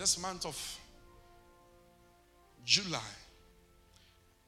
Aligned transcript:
this 0.00 0.18
month 0.18 0.46
of 0.46 0.80
July, 2.64 2.98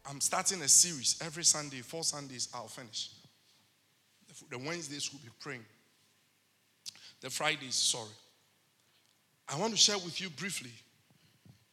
I'm 0.08 0.18
starting 0.18 0.62
a 0.62 0.68
series 0.68 1.20
every 1.22 1.44
Sunday, 1.44 1.82
four 1.82 2.04
Sundays, 2.04 2.48
I'll 2.54 2.68
finish. 2.68 3.10
The 4.50 4.56
Wednesdays 4.56 5.12
will 5.12 5.20
be 5.20 5.28
praying. 5.38 5.66
The 7.20 7.28
Fridays, 7.28 7.74
sorry. 7.74 8.08
I 9.46 9.58
want 9.58 9.74
to 9.74 9.78
share 9.78 9.98
with 9.98 10.22
you 10.22 10.30
briefly 10.30 10.70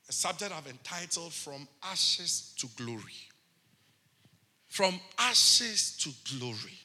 a 0.10 0.12
subject 0.12 0.52
I've 0.52 0.68
entitled 0.68 1.32
From 1.32 1.66
Ashes 1.82 2.54
to 2.58 2.68
Glory. 2.76 3.02
From 4.68 5.00
Ashes 5.18 5.96
to 6.02 6.38
Glory. 6.38 6.78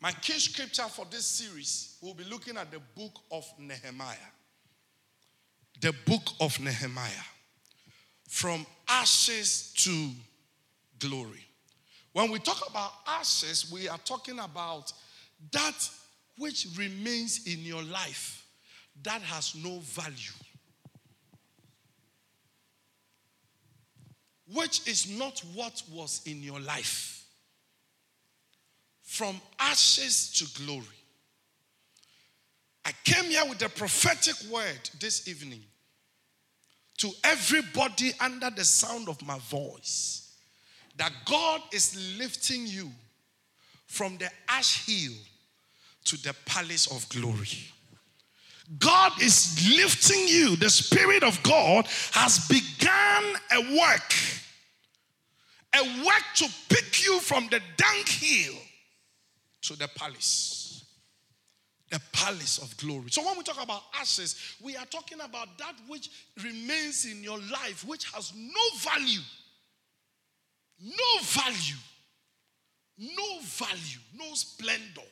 My 0.00 0.12
key 0.12 0.38
scripture 0.38 0.84
for 0.84 1.04
this 1.10 1.26
series, 1.26 1.98
we'll 2.00 2.14
be 2.14 2.24
looking 2.24 2.56
at 2.56 2.70
the 2.70 2.80
book 2.96 3.12
of 3.30 3.44
Nehemiah. 3.58 4.33
The 5.80 5.94
book 6.06 6.22
of 6.40 6.58
Nehemiah. 6.60 7.10
From 8.28 8.66
ashes 8.88 9.72
to 9.76 10.10
glory. 10.98 11.46
When 12.12 12.30
we 12.30 12.38
talk 12.38 12.68
about 12.68 12.92
ashes, 13.06 13.70
we 13.72 13.88
are 13.88 13.98
talking 13.98 14.38
about 14.38 14.92
that 15.52 15.88
which 16.38 16.66
remains 16.76 17.46
in 17.46 17.60
your 17.60 17.82
life 17.82 18.46
that 19.02 19.20
has 19.22 19.54
no 19.56 19.80
value. 19.80 20.32
Which 24.52 24.86
is 24.86 25.10
not 25.18 25.40
what 25.54 25.82
was 25.90 26.20
in 26.26 26.42
your 26.42 26.60
life. 26.60 27.24
From 29.02 29.40
ashes 29.58 30.32
to 30.38 30.62
glory. 30.62 31.03
I 32.84 32.92
came 33.04 33.30
here 33.30 33.44
with 33.48 33.62
a 33.62 33.68
prophetic 33.68 34.34
word 34.50 34.90
this 35.00 35.26
evening 35.26 35.62
to 36.98 37.10
everybody 37.24 38.12
under 38.20 38.50
the 38.50 38.64
sound 38.64 39.08
of 39.08 39.24
my 39.26 39.38
voice 39.38 40.36
that 40.96 41.12
God 41.24 41.60
is 41.72 42.18
lifting 42.18 42.66
you 42.66 42.90
from 43.86 44.16
the 44.18 44.28
ash 44.48 44.86
hill 44.86 45.12
to 46.04 46.16
the 46.22 46.34
palace 46.44 46.86
of 46.86 47.08
glory. 47.08 47.48
God 48.78 49.12
is 49.20 49.76
lifting 49.76 50.26
you. 50.26 50.56
The 50.56 50.70
Spirit 50.70 51.22
of 51.22 51.42
God 51.42 51.86
has 52.12 52.46
begun 52.48 53.24
a 53.52 53.60
work, 53.78 54.14
a 55.74 56.04
work 56.04 56.24
to 56.36 56.48
pick 56.68 57.04
you 57.04 57.20
from 57.20 57.48
the 57.50 57.60
dunghill 57.76 58.54
to 59.62 59.76
the 59.76 59.88
palace, 59.96 60.63
the 61.90 62.00
palace 62.12 62.58
of 62.58 62.76
glory. 62.76 63.10
So, 63.10 63.24
when 63.24 63.36
we 63.36 63.44
talk 63.44 63.62
about 63.62 63.82
ashes, 63.98 64.56
we 64.62 64.76
are 64.76 64.86
talking 64.86 65.20
about 65.20 65.58
that 65.58 65.74
which 65.86 66.10
remains 66.42 67.04
in 67.04 67.22
your 67.22 67.38
life, 67.38 67.84
which 67.86 68.10
has 68.12 68.32
no 68.34 68.78
value. 68.90 69.20
No 70.80 71.22
value. 71.22 71.76
No 72.98 73.40
value. 73.42 74.00
No 74.16 74.34
splendor. 74.34 75.08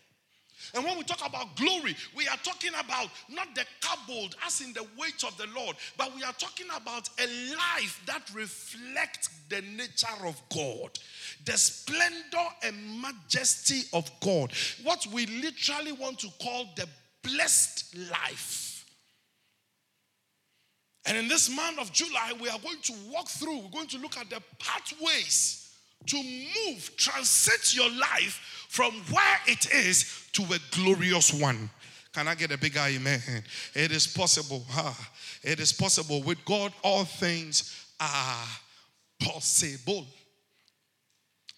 And 0.74 0.84
when 0.84 0.96
we 0.96 1.04
talk 1.04 1.26
about 1.26 1.56
glory, 1.56 1.96
we 2.16 2.28
are 2.28 2.36
talking 2.38 2.70
about 2.78 3.08
not 3.28 3.54
the 3.54 3.64
kabod 3.80 4.34
as 4.46 4.60
in 4.60 4.72
the 4.72 4.86
weight 4.98 5.24
of 5.24 5.36
the 5.36 5.46
Lord, 5.54 5.76
but 5.96 6.14
we 6.14 6.22
are 6.22 6.32
talking 6.34 6.66
about 6.74 7.08
a 7.18 7.26
life 7.56 8.00
that 8.06 8.22
reflects 8.34 9.28
the 9.48 9.60
nature 9.76 10.26
of 10.26 10.40
God, 10.54 10.98
the 11.44 11.56
splendor 11.56 12.48
and 12.62 12.76
majesty 13.00 13.82
of 13.92 14.10
God. 14.20 14.52
What 14.82 15.06
we 15.12 15.26
literally 15.26 15.92
want 15.92 16.20
to 16.20 16.28
call 16.40 16.66
the 16.76 16.86
blessed 17.22 17.96
life. 18.10 18.84
And 21.04 21.18
in 21.18 21.28
this 21.28 21.54
month 21.54 21.80
of 21.80 21.92
July, 21.92 22.32
we 22.40 22.48
are 22.48 22.58
going 22.60 22.80
to 22.82 22.94
walk 23.12 23.28
through, 23.28 23.58
we're 23.58 23.70
going 23.70 23.88
to 23.88 23.98
look 23.98 24.16
at 24.16 24.30
the 24.30 24.40
pathways 24.58 25.74
to 26.06 26.16
move, 26.16 26.96
transit 26.96 27.74
your 27.74 27.90
life 27.90 28.66
from 28.68 28.92
where 29.10 29.38
it 29.46 29.72
is 29.72 30.28
to 30.32 30.42
a 30.42 30.58
glorious 30.70 31.32
one. 31.32 31.70
Can 32.12 32.28
I 32.28 32.34
get 32.34 32.52
a 32.52 32.58
big 32.58 32.76
amen? 32.76 33.20
It 33.74 33.90
is 33.90 34.06
possible. 34.06 34.64
Huh? 34.68 34.92
It 35.42 35.60
is 35.60 35.72
possible. 35.72 36.22
With 36.22 36.44
God, 36.44 36.72
all 36.82 37.04
things 37.04 37.86
are 37.98 38.44
possible. 39.20 40.06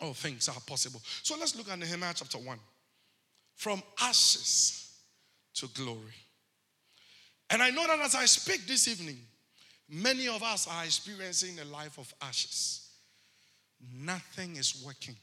All 0.05 0.15
things 0.15 0.49
are 0.49 0.61
possible. 0.67 1.01
So 1.23 1.37
let's 1.39 1.57
look 1.57 1.71
at 1.71 1.79
Nehemiah 1.79 2.13
chapter 2.15 2.39
1. 2.39 2.59
From 3.55 3.83
ashes 4.01 4.93
to 5.55 5.67
glory. 5.69 5.99
And 7.51 7.63
I 7.63 7.71
know 7.71 7.87
that 7.87 8.01
as 8.01 8.15
I 8.15 8.27
speak 8.27 8.67
this 8.67 8.89
evening, 8.89 9.19
many 9.89 10.29
of 10.29 10.43
us 10.43 10.69
are 10.69 10.85
experiencing 10.85 11.59
a 11.61 11.65
life 11.65 11.99
of 11.99 12.13
ashes 12.21 12.85
nothing 13.93 14.57
is 14.57 14.83
working. 14.85 15.17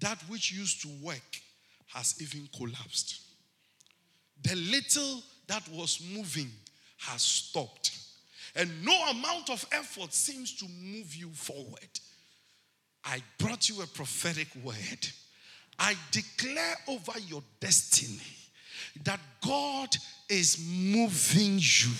That 0.00 0.18
which 0.28 0.52
used 0.52 0.82
to 0.82 0.88
work 1.02 1.40
has 1.88 2.14
even 2.20 2.48
collapsed. 2.56 3.20
The 4.42 4.56
little 4.56 5.22
that 5.48 5.68
was 5.68 6.00
moving 6.14 6.50
has 6.98 7.22
stopped. 7.22 7.98
And 8.54 8.84
no 8.84 9.10
amount 9.10 9.50
of 9.50 9.64
effort 9.72 10.12
seems 10.12 10.54
to 10.56 10.66
move 10.82 11.14
you 11.14 11.30
forward. 11.30 11.88
I 13.04 13.22
brought 13.38 13.68
you 13.68 13.82
a 13.82 13.86
prophetic 13.86 14.48
word. 14.62 15.08
I 15.78 15.94
declare 16.10 16.76
over 16.88 17.18
your 17.26 17.42
destiny 17.60 18.20
that 19.04 19.20
God 19.46 19.88
is 20.28 20.58
moving 20.68 21.58
you. 21.58 21.90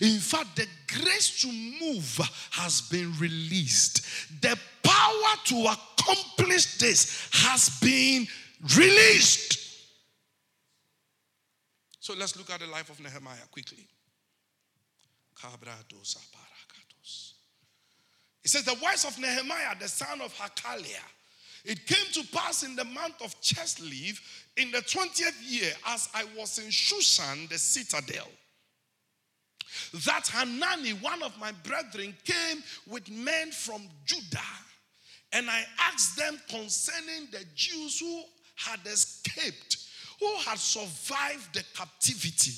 In 0.00 0.18
fact, 0.18 0.56
the 0.56 0.66
grace 0.86 1.40
to 1.42 1.48
move 1.48 2.20
has 2.52 2.82
been 2.82 3.12
released. 3.18 4.06
The 4.42 4.58
power 4.82 5.36
to 5.46 5.66
accomplish 5.66 6.78
this 6.78 7.28
has 7.32 7.70
been 7.80 8.26
released. 8.76 9.58
So 12.00 12.14
let's 12.14 12.36
look 12.36 12.50
at 12.50 12.60
the 12.60 12.66
life 12.66 12.90
of 12.90 13.00
Nehemiah 13.00 13.46
quickly. 13.50 13.86
It 18.44 18.50
says, 18.50 18.64
The 18.64 18.74
voice 18.74 19.04
of 19.04 19.18
Nehemiah, 19.18 19.76
the 19.78 19.88
son 19.88 20.20
of 20.20 20.34
Hachaliah. 20.34 21.04
it 21.64 21.86
came 21.86 22.12
to 22.12 22.36
pass 22.36 22.62
in 22.62 22.76
the 22.76 22.84
month 22.84 23.22
of 23.22 23.38
Chislev 23.40 24.20
in 24.56 24.70
the 24.70 24.78
20th 24.78 25.34
year 25.42 25.72
as 25.86 26.08
I 26.14 26.24
was 26.36 26.58
in 26.58 26.70
Shushan, 26.70 27.48
the 27.48 27.58
citadel 27.58 28.28
that 30.04 30.28
Hanani, 30.28 30.90
one 30.90 31.22
of 31.22 31.38
my 31.38 31.52
brethren, 31.52 32.14
came 32.24 32.62
with 32.88 33.10
men 33.10 33.50
from 33.50 33.82
Judah. 34.04 34.38
And 35.32 35.50
I 35.50 35.64
asked 35.78 36.16
them 36.16 36.38
concerning 36.48 37.28
the 37.30 37.44
Jews 37.54 38.00
who 38.00 38.22
had 38.56 38.80
escaped, 38.86 39.78
who 40.20 40.34
had 40.36 40.58
survived 40.58 41.54
the 41.54 41.64
captivity, 41.74 42.54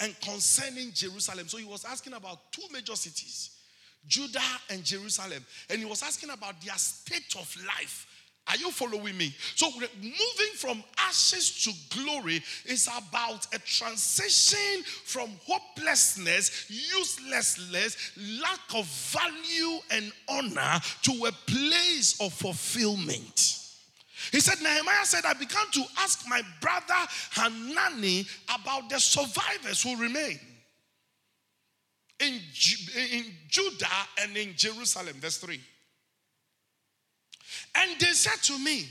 and 0.00 0.18
concerning 0.20 0.92
Jerusalem. 0.92 1.48
So 1.48 1.58
he 1.58 1.64
was 1.64 1.84
asking 1.84 2.12
about 2.12 2.52
two 2.52 2.64
major 2.72 2.96
cities, 2.96 3.55
Judah 4.08 4.40
and 4.70 4.84
Jerusalem. 4.84 5.44
And 5.70 5.78
he 5.78 5.84
was 5.84 6.02
asking 6.02 6.30
about 6.30 6.60
their 6.60 6.76
state 6.76 7.34
of 7.38 7.54
life 7.66 8.06
are 8.48 8.56
you 8.56 8.70
following 8.70 9.16
me? 9.16 9.34
So, 9.56 9.68
moving 9.72 10.52
from 10.54 10.82
ashes 10.98 11.64
to 11.64 11.98
glory 11.98 12.42
is 12.64 12.86
about 12.86 13.46
a 13.52 13.58
transition 13.58 14.84
from 15.04 15.30
hopelessness, 15.44 16.66
uselessness, 16.68 18.12
lack 18.40 18.60
of 18.74 18.86
value 18.86 19.80
and 19.90 20.12
honor 20.28 20.80
to 21.02 21.26
a 21.26 21.32
place 21.50 22.20
of 22.20 22.32
fulfillment. 22.32 23.62
He 24.30 24.40
said, 24.40 24.62
Nehemiah 24.62 25.04
said, 25.04 25.24
I 25.24 25.34
began 25.34 25.66
to 25.72 25.84
ask 25.98 26.28
my 26.28 26.42
brother 26.60 26.94
Hanani 27.32 28.26
about 28.54 28.88
the 28.88 29.00
survivors 29.00 29.82
who 29.82 29.96
remain 29.96 30.38
in, 32.20 32.40
in 33.12 33.24
Judah 33.48 33.86
and 34.22 34.36
in 34.36 34.54
Jerusalem. 34.56 35.16
Verse 35.20 35.38
3. 35.38 35.60
And 37.76 38.00
they 38.00 38.12
said 38.12 38.42
to 38.44 38.58
me, 38.58 38.86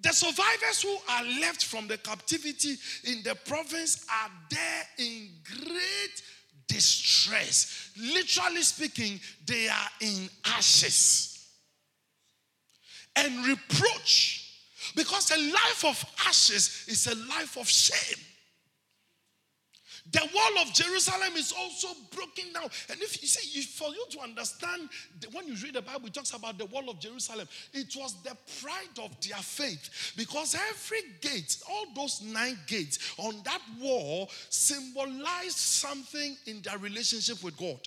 the 0.00 0.10
survivors 0.10 0.82
who 0.82 0.96
are 1.08 1.24
left 1.40 1.64
from 1.64 1.88
the 1.88 1.98
captivity 1.98 2.76
in 3.04 3.22
the 3.24 3.36
province 3.44 4.06
are 4.08 4.30
there 4.50 4.84
in 4.98 5.28
great 5.44 6.22
distress. 6.68 7.90
Literally 7.96 8.62
speaking, 8.62 9.18
they 9.44 9.68
are 9.68 9.90
in 10.00 10.28
ashes 10.44 11.46
and 13.16 13.46
reproach. 13.46 14.44
Because 14.94 15.30
a 15.32 15.38
life 15.38 15.84
of 15.84 16.04
ashes 16.26 16.86
is 16.88 17.06
a 17.06 17.14
life 17.28 17.56
of 17.56 17.68
shame. 17.68 18.24
The 20.10 20.26
wall 20.34 20.62
of 20.62 20.72
Jerusalem 20.72 21.36
is 21.36 21.52
also 21.52 21.88
broken 22.14 22.52
down. 22.52 22.70
And 22.88 23.00
if 23.02 23.20
you 23.20 23.28
see, 23.28 23.60
for 23.60 23.88
you 23.88 24.06
to 24.12 24.20
understand, 24.20 24.88
when 25.32 25.46
you 25.46 25.54
read 25.62 25.74
the 25.74 25.82
Bible, 25.82 26.06
it 26.06 26.14
talks 26.14 26.32
about 26.32 26.56
the 26.56 26.66
wall 26.66 26.88
of 26.88 26.98
Jerusalem. 26.98 27.46
It 27.74 27.94
was 27.96 28.14
the 28.22 28.36
pride 28.62 28.98
of 29.02 29.20
their 29.20 29.38
faith 29.38 30.14
because 30.16 30.54
every 30.54 31.00
gate, 31.20 31.58
all 31.70 31.86
those 31.94 32.22
nine 32.22 32.58
gates 32.66 32.98
on 33.18 33.42
that 33.44 33.60
wall, 33.80 34.30
symbolized 34.48 35.58
something 35.58 36.36
in 36.46 36.62
their 36.62 36.78
relationship 36.78 37.42
with 37.42 37.56
God. 37.58 37.78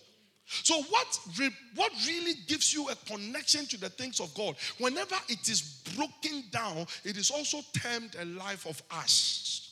So, 0.63 0.81
what, 0.81 1.19
re- 1.39 1.55
what 1.75 1.91
really 2.05 2.33
gives 2.45 2.73
you 2.73 2.89
a 2.89 2.95
connection 3.07 3.65
to 3.67 3.79
the 3.79 3.89
things 3.89 4.19
of 4.19 4.33
God? 4.33 4.55
Whenever 4.79 5.15
it 5.29 5.47
is 5.47 5.61
broken 5.95 6.43
down, 6.51 6.85
it 7.05 7.15
is 7.15 7.31
also 7.31 7.59
termed 7.73 8.15
a 8.19 8.25
life 8.25 8.67
of 8.67 8.81
ash. 8.91 9.70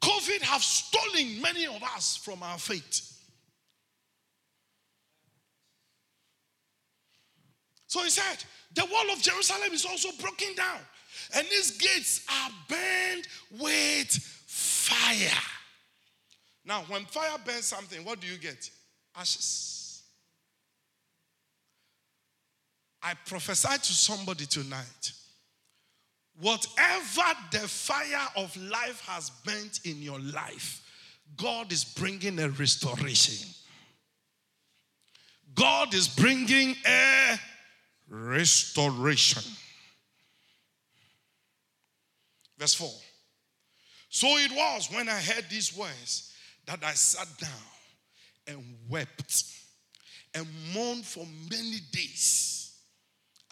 COVID 0.00 0.42
have 0.42 0.62
stolen 0.62 1.40
many 1.42 1.66
of 1.66 1.82
us 1.82 2.16
from 2.16 2.42
our 2.42 2.58
faith. 2.58 3.06
So 7.86 8.02
he 8.02 8.10
said, 8.10 8.44
the 8.74 8.86
wall 8.90 9.12
of 9.12 9.20
Jerusalem 9.20 9.72
is 9.72 9.84
also 9.84 10.10
broken 10.20 10.54
down, 10.54 10.78
and 11.34 11.46
these 11.48 11.72
gates 11.72 12.24
are 12.30 12.50
burned 12.68 13.26
with 13.60 14.12
fire. 14.46 15.42
Now, 16.64 16.82
when 16.88 17.04
fire 17.06 17.36
burns 17.44 17.64
something, 17.64 18.04
what 18.04 18.20
do 18.20 18.28
you 18.28 18.38
get? 18.38 18.70
Ashes. 19.16 20.02
I 23.02 23.14
prophesy 23.26 23.76
to 23.76 23.92
somebody 23.92 24.46
tonight 24.46 25.12
Whatever 26.40 27.38
the 27.52 27.68
fire 27.68 28.28
of 28.36 28.56
life 28.56 29.04
has 29.06 29.30
burnt 29.44 29.80
in 29.84 30.00
your 30.00 30.18
life, 30.20 30.82
God 31.36 31.70
is 31.70 31.84
bringing 31.84 32.38
a 32.38 32.48
restoration. 32.48 33.48
God 35.54 35.92
is 35.94 36.08
bringing 36.08 36.76
a 36.86 37.38
restoration. 38.08 39.42
Verse 42.58 42.74
4. 42.74 42.88
So 44.08 44.26
it 44.38 44.52
was 44.52 44.88
when 44.92 45.08
I 45.08 45.20
heard 45.20 45.44
these 45.50 45.76
words 45.76 46.32
that 46.66 46.82
I 46.82 46.92
sat 46.92 47.28
down 47.38 47.50
and 48.46 48.76
wept 48.88 49.44
and 50.34 50.46
mourned 50.74 51.04
for 51.04 51.26
many 51.50 51.78
days 51.92 52.78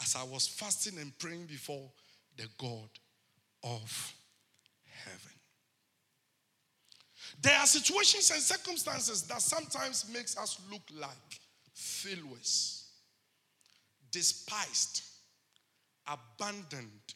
as 0.03 0.17
I 0.17 0.23
was 0.23 0.47
fasting 0.47 0.99
and 0.99 1.17
praying 1.19 1.47
before 1.47 1.91
the 2.39 2.49
God 2.57 2.89
of 3.65 4.15
heaven. 4.87 5.33
There 7.43 7.59
are 7.59 7.67
situations 7.67 8.31
and 8.31 8.41
circumstances 8.41 9.25
that 9.25 9.43
sometimes 9.43 10.07
makes 10.13 10.39
us 10.39 10.59
look 10.71 10.83
like 10.99 11.41
failures, 11.75 12.87
despised, 14.11 15.03
abandoned, 16.07 17.15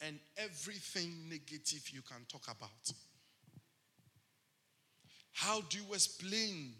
and 0.00 0.18
everything 0.36 1.28
negative 1.28 1.88
you 1.90 2.02
can 2.02 2.24
talk 2.28 2.44
about. 2.44 2.92
How 5.32 5.62
do 5.62 5.78
you 5.78 5.94
explain 5.94 6.74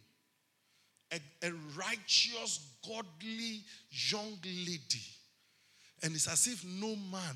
a, 1.10 1.20
a 1.42 1.52
righteous, 1.76 2.60
godly 2.86 3.62
young 3.90 4.38
lady 4.44 5.02
and 6.04 6.14
it's 6.14 6.28
as 6.28 6.46
if 6.46 6.62
no 6.64 6.94
man 7.10 7.34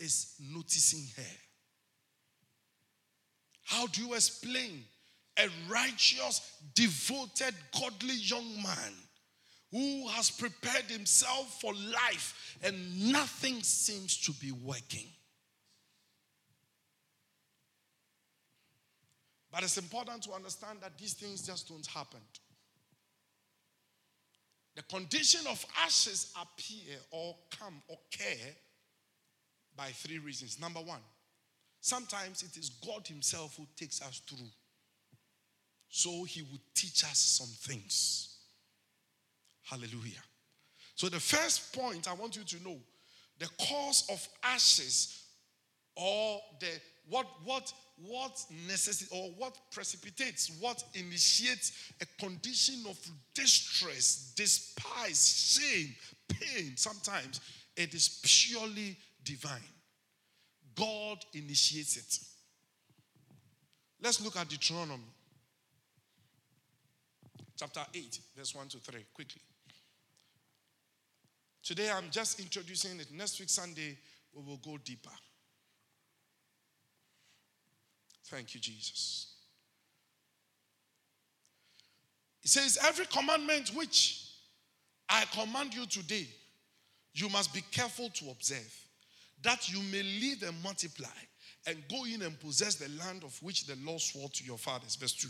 is 0.00 0.34
noticing 0.40 1.04
her. 1.16 1.36
How 3.64 3.86
do 3.86 4.02
you 4.02 4.14
explain 4.14 4.82
a 5.38 5.46
righteous, 5.68 6.40
devoted, 6.74 7.54
godly 7.78 8.14
young 8.14 8.62
man 8.62 8.94
who 9.70 10.08
has 10.08 10.30
prepared 10.30 10.86
himself 10.86 11.60
for 11.60 11.74
life 11.74 12.56
and 12.62 13.12
nothing 13.12 13.62
seems 13.62 14.16
to 14.22 14.32
be 14.32 14.52
working? 14.52 15.06
But 19.52 19.64
it's 19.64 19.76
important 19.76 20.22
to 20.22 20.32
understand 20.32 20.78
that 20.80 20.96
these 20.96 21.12
things 21.12 21.46
just 21.46 21.68
don't 21.68 21.86
happen. 21.86 22.20
The 24.78 24.84
condition 24.84 25.40
of 25.50 25.66
ashes 25.84 26.32
appear 26.40 26.98
or 27.10 27.34
come 27.58 27.82
or 27.88 27.98
care 28.12 28.54
by 29.76 29.88
three 29.88 30.20
reasons. 30.20 30.60
Number 30.60 30.78
one, 30.78 31.00
sometimes 31.80 32.44
it 32.44 32.56
is 32.56 32.70
God 32.70 33.04
Himself 33.04 33.56
who 33.56 33.66
takes 33.76 34.00
us 34.00 34.22
through. 34.24 34.46
So 35.88 36.22
He 36.22 36.42
will 36.42 36.60
teach 36.76 37.02
us 37.02 37.18
some 37.18 37.48
things. 37.48 38.36
Hallelujah. 39.64 40.22
So, 40.94 41.08
the 41.08 41.18
first 41.18 41.72
point 41.76 42.06
I 42.08 42.12
want 42.12 42.36
you 42.36 42.44
to 42.44 42.62
know 42.62 42.78
the 43.40 43.48
cause 43.60 44.06
of 44.08 44.28
ashes 44.44 45.24
or 45.98 46.40
the 46.60 46.68
what 47.10 47.26
what 47.44 47.72
what 48.06 48.44
necessitates 48.68 49.12
or 49.12 49.30
what 49.36 49.58
precipitates, 49.72 50.52
what 50.60 50.82
initiates 50.94 51.72
a 52.00 52.06
condition 52.22 52.76
of 52.88 52.96
distress, 53.34 54.32
despise, 54.36 55.58
shame, 55.60 55.94
pain. 56.28 56.72
Sometimes 56.76 57.40
it 57.76 57.92
is 57.92 58.20
purely 58.22 58.96
divine. 59.24 59.58
God 60.76 61.18
initiates 61.34 61.96
it. 61.96 62.18
Let's 64.00 64.22
look 64.22 64.36
at 64.36 64.48
Deuteronomy 64.48 65.02
chapter 67.58 67.80
8, 67.92 68.20
verse 68.36 68.54
1 68.54 68.68
to 68.68 68.78
3, 68.78 69.04
quickly. 69.12 69.42
Today 71.64 71.90
I'm 71.90 72.08
just 72.10 72.38
introducing 72.38 73.00
it. 73.00 73.08
Next 73.12 73.40
week, 73.40 73.48
Sunday, 73.48 73.98
we 74.32 74.42
will 74.42 74.58
go 74.58 74.78
deeper. 74.78 75.10
Thank 78.30 78.54
you, 78.54 78.60
Jesus. 78.60 79.32
He 82.42 82.48
says, 82.48 82.78
Every 82.86 83.06
commandment 83.06 83.70
which 83.74 84.24
I 85.08 85.24
command 85.32 85.74
you 85.74 85.86
today, 85.86 86.26
you 87.14 87.28
must 87.30 87.54
be 87.54 87.62
careful 87.70 88.10
to 88.10 88.30
observe, 88.30 88.74
that 89.42 89.70
you 89.70 89.80
may 89.90 90.02
live 90.02 90.42
and 90.48 90.62
multiply, 90.62 91.08
and 91.66 91.82
go 91.90 92.04
in 92.04 92.22
and 92.22 92.38
possess 92.38 92.74
the 92.76 92.88
land 93.02 93.24
of 93.24 93.36
which 93.42 93.66
the 93.66 93.76
Lord 93.84 94.00
swore 94.00 94.28
to 94.28 94.44
your 94.44 94.58
fathers. 94.58 94.96
Verse 94.96 95.14
2. 95.14 95.28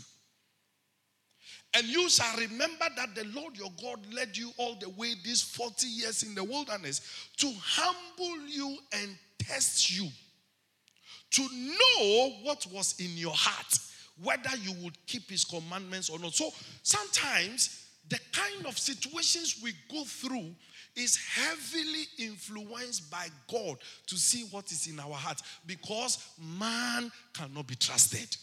And 1.75 1.87
you 1.87 2.09
shall 2.09 2.37
remember 2.37 2.85
that 2.95 3.15
the 3.15 3.25
Lord 3.33 3.57
your 3.57 3.71
God 3.81 3.99
led 4.13 4.35
you 4.37 4.51
all 4.57 4.75
the 4.75 4.89
way 4.89 5.13
these 5.23 5.41
40 5.41 5.87
years 5.87 6.23
in 6.23 6.35
the 6.35 6.43
wilderness 6.43 7.01
to 7.37 7.51
humble 7.61 8.47
you 8.47 8.77
and 8.91 9.17
test 9.39 9.95
you 9.95 10.09
to 11.31 11.41
know 11.41 12.29
what 12.43 12.65
was 12.71 12.95
in 12.99 13.15
your 13.17 13.33
heart, 13.35 13.77
whether 14.21 14.55
you 14.57 14.73
would 14.83 14.97
keep 15.05 15.29
his 15.29 15.45
commandments 15.45 16.09
or 16.09 16.19
not. 16.19 16.33
So 16.33 16.49
sometimes 16.83 17.85
the 18.09 18.19
kind 18.31 18.65
of 18.65 18.77
situations 18.77 19.59
we 19.63 19.73
go 19.91 20.03
through 20.03 20.55
is 20.95 21.17
heavily 21.17 22.05
influenced 22.17 23.09
by 23.11 23.27
God 23.51 23.77
to 24.07 24.17
see 24.17 24.45
what 24.51 24.71
is 24.71 24.87
in 24.87 24.99
our 24.99 25.13
heart 25.13 25.41
because 25.65 26.27
man 26.59 27.11
cannot 27.33 27.67
be 27.67 27.75
trusted. 27.75 28.35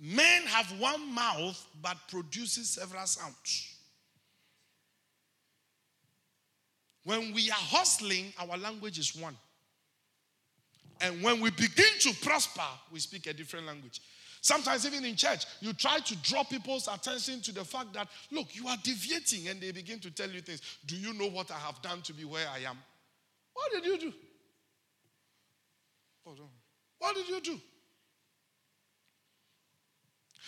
Men 0.00 0.42
have 0.46 0.66
one 0.80 1.14
mouth 1.14 1.64
but 1.80 1.96
produces 2.08 2.70
several 2.70 3.06
sounds. 3.06 3.71
When 7.04 7.32
we 7.32 7.50
are 7.50 7.54
hustling, 7.54 8.32
our 8.38 8.56
language 8.56 8.98
is 8.98 9.14
one. 9.16 9.36
And 11.00 11.22
when 11.22 11.40
we 11.40 11.50
begin 11.50 11.98
to 12.00 12.14
prosper, 12.22 12.62
we 12.92 13.00
speak 13.00 13.26
a 13.26 13.32
different 13.32 13.66
language. 13.66 14.00
Sometimes, 14.40 14.86
even 14.86 15.04
in 15.04 15.14
church, 15.14 15.46
you 15.60 15.72
try 15.72 15.98
to 15.98 16.16
draw 16.16 16.42
people's 16.44 16.88
attention 16.88 17.40
to 17.42 17.52
the 17.52 17.64
fact 17.64 17.92
that, 17.94 18.08
look, 18.30 18.54
you 18.54 18.66
are 18.68 18.76
deviating, 18.82 19.48
and 19.48 19.60
they 19.60 19.70
begin 19.72 20.00
to 20.00 20.10
tell 20.10 20.28
you 20.28 20.40
things. 20.40 20.60
Do 20.86 20.96
you 20.96 21.14
know 21.14 21.28
what 21.28 21.50
I 21.50 21.58
have 21.58 21.80
done 21.80 22.02
to 22.02 22.12
be 22.12 22.24
where 22.24 22.46
I 22.48 22.68
am? 22.68 22.76
What 23.52 23.72
did 23.72 23.84
you 23.84 23.98
do? 23.98 24.12
Hold 26.24 26.40
on. 26.40 26.48
What 26.98 27.14
did 27.14 27.28
you 27.28 27.40
do? 27.40 27.60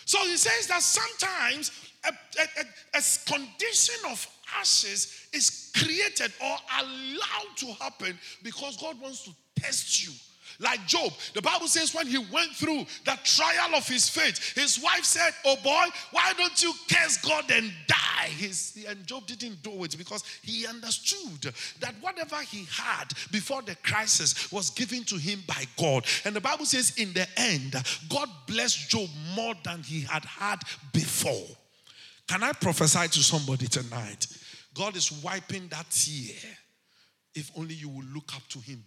So 0.05 0.19
he 0.19 0.37
says 0.37 0.67
that 0.67 0.81
sometimes 0.83 1.71
a, 2.05 2.09
a, 2.09 2.99
a, 2.99 3.01
condition 3.25 3.95
of 4.11 4.27
ashes 4.59 5.27
is 5.33 5.71
created 5.75 6.31
or 6.41 6.55
allowed 6.79 7.57
to 7.57 7.65
happen 7.83 8.17
because 8.43 8.77
God 8.77 9.01
wants 9.01 9.23
to 9.23 9.31
test 9.59 10.05
you. 10.05 10.13
Like 10.59 10.85
Job, 10.87 11.11
the 11.33 11.41
Bible 11.41 11.67
says 11.67 11.93
when 11.93 12.07
he 12.07 12.17
went 12.17 12.51
through 12.51 12.85
the 13.05 13.17
trial 13.23 13.75
of 13.75 13.87
his 13.87 14.09
faith, 14.09 14.55
his 14.55 14.79
wife 14.81 15.03
said, 15.03 15.33
Oh 15.45 15.57
boy, 15.63 15.85
why 16.11 16.33
don't 16.37 16.61
you 16.61 16.73
curse 16.89 17.17
God 17.17 17.49
and 17.51 17.71
die? 17.87 17.95
his, 18.27 18.85
and 18.87 19.05
Job 19.05 19.25
didn't 19.25 19.61
do 19.63 19.83
it 19.83 19.97
because 19.97 20.23
he 20.41 20.67
understood 20.67 21.53
that 21.79 21.95
whatever 22.01 22.37
he 22.37 22.65
had 22.71 23.05
before 23.31 23.61
the 23.61 23.75
crisis 23.77 24.51
was 24.51 24.69
given 24.69 25.03
to 25.05 25.15
him 25.15 25.41
by 25.47 25.65
God. 25.77 26.05
And 26.23 26.35
the 26.35 26.41
Bible 26.41 26.65
says, 26.65 26.95
in 26.97 27.13
the 27.13 27.27
end, 27.37 27.75
God 28.09 28.29
blessed 28.47 28.89
Job 28.89 29.09
more 29.35 29.53
than 29.63 29.81
he 29.83 30.01
had 30.01 30.25
had 30.25 30.59
before. 30.93 31.47
Can 32.27 32.43
I 32.43 32.53
prophesy 32.53 33.07
to 33.07 33.23
somebody 33.23 33.67
tonight? 33.67 34.27
God 34.73 34.95
is 34.95 35.11
wiping 35.23 35.67
that 35.69 35.89
tear 35.89 36.35
if 37.33 37.51
only 37.57 37.75
you 37.75 37.89
will 37.89 38.05
look 38.13 38.35
up 38.35 38.47
to 38.49 38.59
him. 38.59 38.83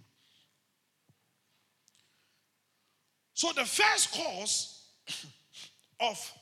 So, 3.38 3.52
the 3.52 3.64
first 3.64 4.10
cause 4.14 4.82
of 6.00 6.32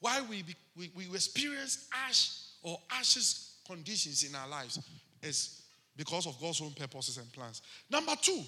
why 0.00 0.22
we, 0.30 0.42
we, 0.74 0.90
we 0.96 1.04
experience 1.14 1.90
ash 2.08 2.30
or 2.62 2.80
ashes 2.90 3.56
conditions 3.66 4.24
in 4.24 4.34
our 4.34 4.48
lives 4.48 4.78
is 5.22 5.60
because 5.94 6.26
of 6.26 6.40
God's 6.40 6.62
own 6.62 6.70
purposes 6.70 7.18
and 7.18 7.30
plans. 7.34 7.60
Number 7.90 8.14
two, 8.18 8.40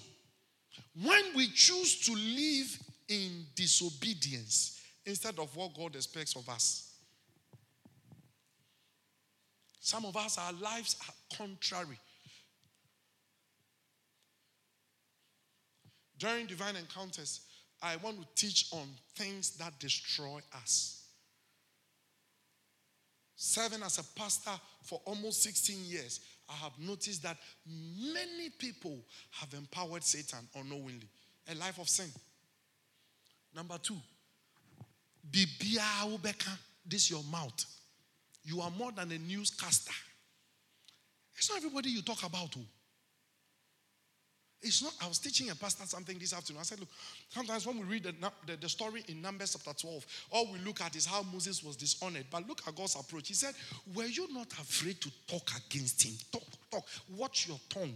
when 0.99 1.25
we 1.35 1.49
choose 1.49 2.03
to 2.07 2.13
live 2.13 2.79
in 3.07 3.45
disobedience 3.55 4.81
instead 5.05 5.37
of 5.37 5.55
what 5.55 5.75
God 5.75 5.95
expects 5.95 6.35
of 6.35 6.49
us. 6.49 6.91
Some 9.79 10.05
of 10.05 10.17
us, 10.17 10.39
our 10.39 10.53
lives 10.53 10.95
are 11.07 11.37
contrary. 11.37 11.99
During 16.23 16.45
divine 16.45 16.77
encounters, 16.77 17.41
I 17.81 17.97
want 17.97 18.15
to 18.21 18.25
teach 18.33 18.67
on 18.71 18.87
things 19.13 19.57
that 19.57 19.77
destroy 19.77 20.39
us. 20.55 21.03
Serving 23.35 23.83
as 23.83 23.97
a 23.97 24.03
pastor 24.17 24.57
for 24.83 25.01
almost 25.03 25.43
16 25.43 25.83
years, 25.83 26.21
I 26.47 26.53
have 26.53 26.71
noticed 26.79 27.23
that 27.23 27.35
many 27.67 28.49
people 28.57 28.99
have 29.31 29.53
empowered 29.53 30.01
Satan 30.01 30.47
unknowingly. 30.55 31.09
A 31.51 31.55
life 31.55 31.77
of 31.77 31.89
sin. 31.89 32.09
Number 33.53 33.77
two, 33.79 33.97
this 36.85 37.11
your 37.11 37.23
mouth. 37.29 37.65
You 38.45 38.61
are 38.61 38.71
more 38.71 38.93
than 38.93 39.11
a 39.11 39.17
newscaster. 39.17 39.91
It's 41.35 41.49
not 41.49 41.57
everybody 41.57 41.89
you 41.89 42.01
talk 42.01 42.23
about. 42.23 42.53
Who. 42.53 42.61
It's 44.63 44.81
not, 44.81 44.93
I 45.01 45.07
was 45.07 45.19
teaching 45.19 45.49
a 45.49 45.55
pastor 45.55 45.85
something 45.85 46.17
this 46.17 46.33
afternoon. 46.33 46.61
I 46.61 46.63
said, 46.63 46.79
look, 46.79 46.89
sometimes 47.29 47.67
when 47.67 47.79
we 47.79 47.83
read 47.83 48.03
the, 48.03 48.15
the, 48.47 48.55
the, 48.55 48.69
story 48.69 49.03
in 49.09 49.21
Numbers 49.21 49.57
chapter 49.61 49.77
12, 49.77 50.05
all 50.31 50.51
we 50.53 50.59
look 50.59 50.79
at 50.79 50.95
is 50.95 51.05
how 51.05 51.21
Moses 51.33 51.61
was 51.61 51.75
dishonored. 51.75 52.25
But 52.31 52.47
look 52.47 52.61
at 52.65 52.73
God's 52.73 52.95
approach. 52.95 53.27
He 53.27 53.33
said, 53.33 53.53
Were 53.93 54.05
you 54.05 54.33
not 54.33 54.51
afraid 54.53 55.01
to 55.01 55.11
talk 55.27 55.51
against 55.67 56.03
him? 56.03 56.13
Talk, 56.31 56.47
talk. 56.71 56.85
Watch 57.17 57.49
your 57.49 57.59
tongue. 57.67 57.93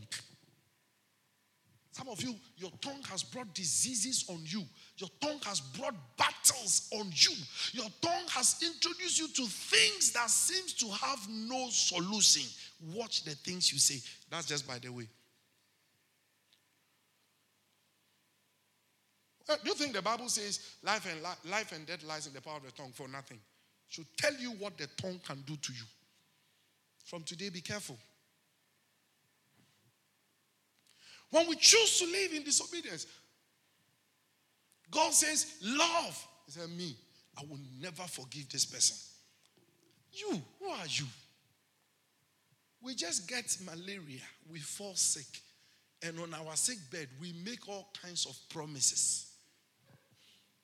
Some 1.97 2.09
of 2.09 2.21
you, 2.21 2.35
your 2.57 2.69
tongue 2.79 3.01
has 3.09 3.23
brought 3.23 3.51
diseases 3.55 4.25
on 4.29 4.39
you. 4.43 4.61
Your 4.97 5.09
tongue 5.19 5.39
has 5.45 5.61
brought 5.61 5.95
battles 6.15 6.89
on 6.93 7.07
you. 7.07 7.33
Your 7.71 7.89
tongue 8.01 8.27
has 8.29 8.61
introduced 8.61 9.17
you 9.17 9.27
to 9.29 9.49
things 9.49 10.11
that 10.11 10.29
seems 10.29 10.73
to 10.73 10.87
have 10.89 11.27
no 11.29 11.69
solution. 11.69 12.43
Watch 12.93 13.23
the 13.23 13.31
things 13.31 13.71
you 13.71 13.79
say. 13.79 13.99
That's 14.29 14.45
just 14.45 14.67
by 14.67 14.77
the 14.77 14.89
way. 14.89 15.07
Uh, 19.49 19.55
do 19.63 19.69
you 19.69 19.75
think 19.75 19.93
the 19.93 20.01
Bible 20.01 20.27
says 20.27 20.59
life 20.83 21.07
and, 21.09 21.21
li- 21.23 21.51
life 21.51 21.71
and 21.71 21.85
death 21.85 22.03
lies 22.05 22.27
in 22.27 22.33
the 22.33 22.41
power 22.41 22.57
of 22.57 22.65
the 22.65 22.71
tongue 22.71 22.91
for 22.93 23.07
nothing? 23.07 23.39
Should 23.87 24.07
tell 24.17 24.33
you 24.33 24.51
what 24.51 24.77
the 24.77 24.87
tongue 25.01 25.19
can 25.25 25.41
do 25.47 25.55
to 25.55 25.73
you. 25.73 25.83
From 27.05 27.23
today, 27.23 27.49
be 27.49 27.61
careful. 27.61 27.97
When 31.31 31.47
we 31.47 31.55
choose 31.55 31.99
to 31.99 32.05
live 32.05 32.33
in 32.33 32.43
disobedience, 32.43 33.07
God 34.91 35.13
says, 35.13 35.57
Love. 35.61 36.27
He 36.45 36.51
said, 36.51 36.69
Me, 36.69 36.95
I 37.37 37.41
will 37.49 37.59
never 37.81 38.03
forgive 38.03 38.49
this 38.49 38.65
person. 38.65 38.97
You, 40.11 40.41
who 40.59 40.69
are 40.69 40.87
you? 40.87 41.05
We 42.81 42.95
just 42.95 43.27
get 43.27 43.57
malaria, 43.65 44.21
we 44.51 44.59
fall 44.59 44.95
sick, 44.95 45.41
and 46.03 46.19
on 46.19 46.33
our 46.33 46.55
sick 46.55 46.77
bed, 46.91 47.07
we 47.19 47.33
make 47.43 47.67
all 47.67 47.89
kinds 48.01 48.25
of 48.25 48.37
promises. 48.49 49.26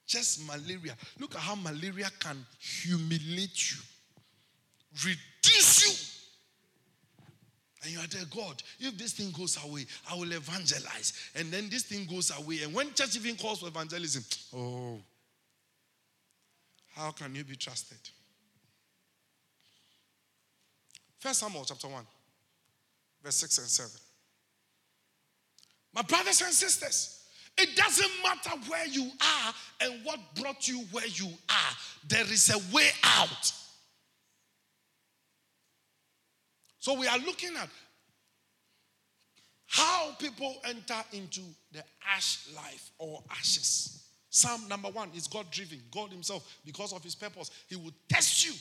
Just 0.05 0.45
malaria. 0.45 0.95
Look 1.19 1.35
at 1.35 1.41
how 1.41 1.55
malaria 1.55 2.09
can 2.19 2.45
humiliate 2.59 3.71
you, 3.71 3.77
reduce 5.05 5.85
you. 5.85 6.13
And 7.83 7.91
you 7.91 7.99
are 7.99 8.07
there, 8.07 8.23
God, 8.33 8.63
if 8.79 8.97
this 8.97 9.13
thing 9.13 9.31
goes 9.31 9.57
away, 9.63 9.85
I 10.09 10.15
will 10.15 10.31
evangelize. 10.31 11.13
And 11.35 11.51
then 11.51 11.69
this 11.69 11.83
thing 11.83 12.05
goes 12.05 12.31
away. 12.37 12.59
And 12.63 12.73
when 12.73 12.93
church 12.93 13.17
even 13.17 13.35
calls 13.35 13.59
for 13.59 13.67
evangelism, 13.67 14.23
oh, 14.55 14.99
how 16.95 17.11
can 17.11 17.35
you 17.35 17.43
be 17.43 17.57
trusted? 17.57 17.97
First 21.19 21.39
Samuel 21.39 21.65
chapter 21.65 21.87
1, 21.87 22.03
verse 23.23 23.35
6 23.35 23.57
and 23.57 23.67
7. 23.67 23.91
My 25.93 26.01
brothers 26.03 26.41
and 26.41 26.53
sisters, 26.53 27.22
it 27.57 27.75
doesn't 27.75 28.11
matter 28.23 28.51
where 28.67 28.87
you 28.87 29.09
are 29.21 29.53
and 29.81 30.03
what 30.03 30.19
brought 30.39 30.67
you 30.67 30.79
where 30.91 31.07
you 31.07 31.27
are, 31.49 31.75
there 32.07 32.25
is 32.31 32.49
a 32.49 32.75
way 32.75 32.89
out. 33.03 33.51
So 36.79 36.99
we 36.99 37.07
are 37.07 37.19
looking 37.19 37.55
at 37.55 37.69
how 39.67 40.11
people 40.19 40.55
enter 40.65 41.01
into 41.13 41.41
the 41.71 41.83
ash 42.07 42.47
life 42.55 42.91
or 42.99 43.23
ashes. 43.31 44.03
Psalm 44.29 44.67
number 44.67 44.89
one 44.89 45.09
is 45.15 45.27
God 45.27 45.45
driven. 45.51 45.79
God 45.91 46.11
Himself, 46.11 46.59
because 46.65 46.91
of 46.91 47.03
His 47.03 47.15
purpose, 47.15 47.51
He 47.67 47.75
will 47.75 47.93
test 48.09 48.45
you. 48.45 48.53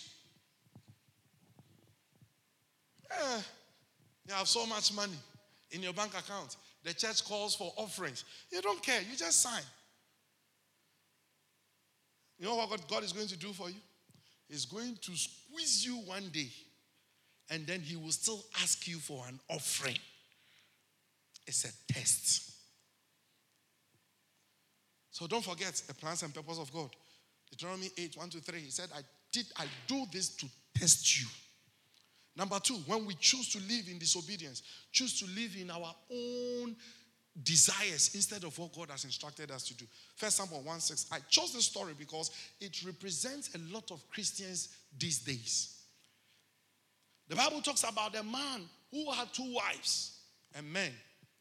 Eh, 3.11 3.41
you 4.29 4.35
have 4.35 4.49
so 4.49 4.67
much 4.67 4.95
money 4.95 5.19
in 5.71 5.83
your 5.83 5.93
bank 5.93 6.13
account. 6.17 6.57
The 6.85 6.95
church 6.95 7.25
calls 7.25 7.55
for 7.55 7.73
offerings. 7.77 8.25
You 8.51 8.61
don't 8.61 8.83
care, 8.83 9.01
you 9.01 9.17
just 9.17 9.41
sign. 9.41 9.63
You 12.39 12.47
know 12.47 12.57
what 12.57 12.89
God 12.89 13.05
is 13.05 13.13
going 13.13 13.29
to 13.29 13.37
do 13.37 13.53
for 13.53 13.71
you? 13.71 13.77
He's 14.49 14.65
going 14.65 14.99
to 15.01 15.13
squeeze 15.17 15.87
you 15.87 15.95
one 15.99 16.29
day, 16.33 16.51
and 17.51 17.67
then 17.67 17.81
He 17.81 17.97
will 17.97 18.11
still 18.11 18.43
ask 18.61 18.87
you 18.89 18.99
for 18.99 19.25
an 19.29 19.39
offering. 19.49 19.99
It's 21.47 21.65
a 21.65 21.93
test. 21.93 22.53
So 25.11 25.27
don't 25.27 25.45
forget 25.45 25.81
the 25.87 25.95
plans 25.95 26.23
and 26.23 26.35
purpose 26.35 26.59
of 26.59 26.73
God. 26.73 26.91
Deuteronomy 27.51 27.91
8 27.97 28.17
1 28.17 28.31
to 28.31 28.41
3. 28.41 28.59
He 28.61 28.71
said, 28.71 28.89
I 28.95 29.01
did 29.31 29.47
I 29.57 29.67
do 29.87 30.05
this 30.13 30.31
to 30.37 30.47
test 30.75 31.21
you. 31.21 31.27
Number 32.35 32.59
two, 32.61 32.75
when 32.87 33.05
we 33.05 33.15
choose 33.15 33.49
to 33.51 33.59
live 33.59 33.89
in 33.91 33.99
disobedience, 33.99 34.63
choose 34.91 35.19
to 35.21 35.27
live 35.27 35.55
in 35.61 35.71
our 35.71 35.95
own 36.11 36.75
desires 37.43 38.15
instead 38.15 38.45
of 38.45 38.59
what 38.59 38.75
God 38.75 38.91
has 38.91 39.05
instructed 39.05 39.51
us 39.51 39.65
to 39.65 39.77
do. 39.77 39.85
First 40.17 40.37
Samuel 40.37 40.63
1 40.63 40.81
6. 40.81 41.07
I 41.13 41.19
chose 41.29 41.53
this 41.53 41.67
story 41.67 41.95
because 41.99 42.31
it 42.61 42.85
represents 42.85 43.55
a 43.55 43.59
lot 43.73 43.91
of 43.91 44.09
Christians 44.11 44.69
these 44.99 45.19
days. 45.21 45.79
The 47.29 47.37
Bible 47.37 47.63
talks 47.63 47.85
about 47.85 48.17
a 48.17 48.23
man 48.23 48.63
who 48.91 49.11
had 49.13 49.33
two 49.33 49.55
wives. 49.55 50.19
And 50.55 50.71
men, 50.71 50.93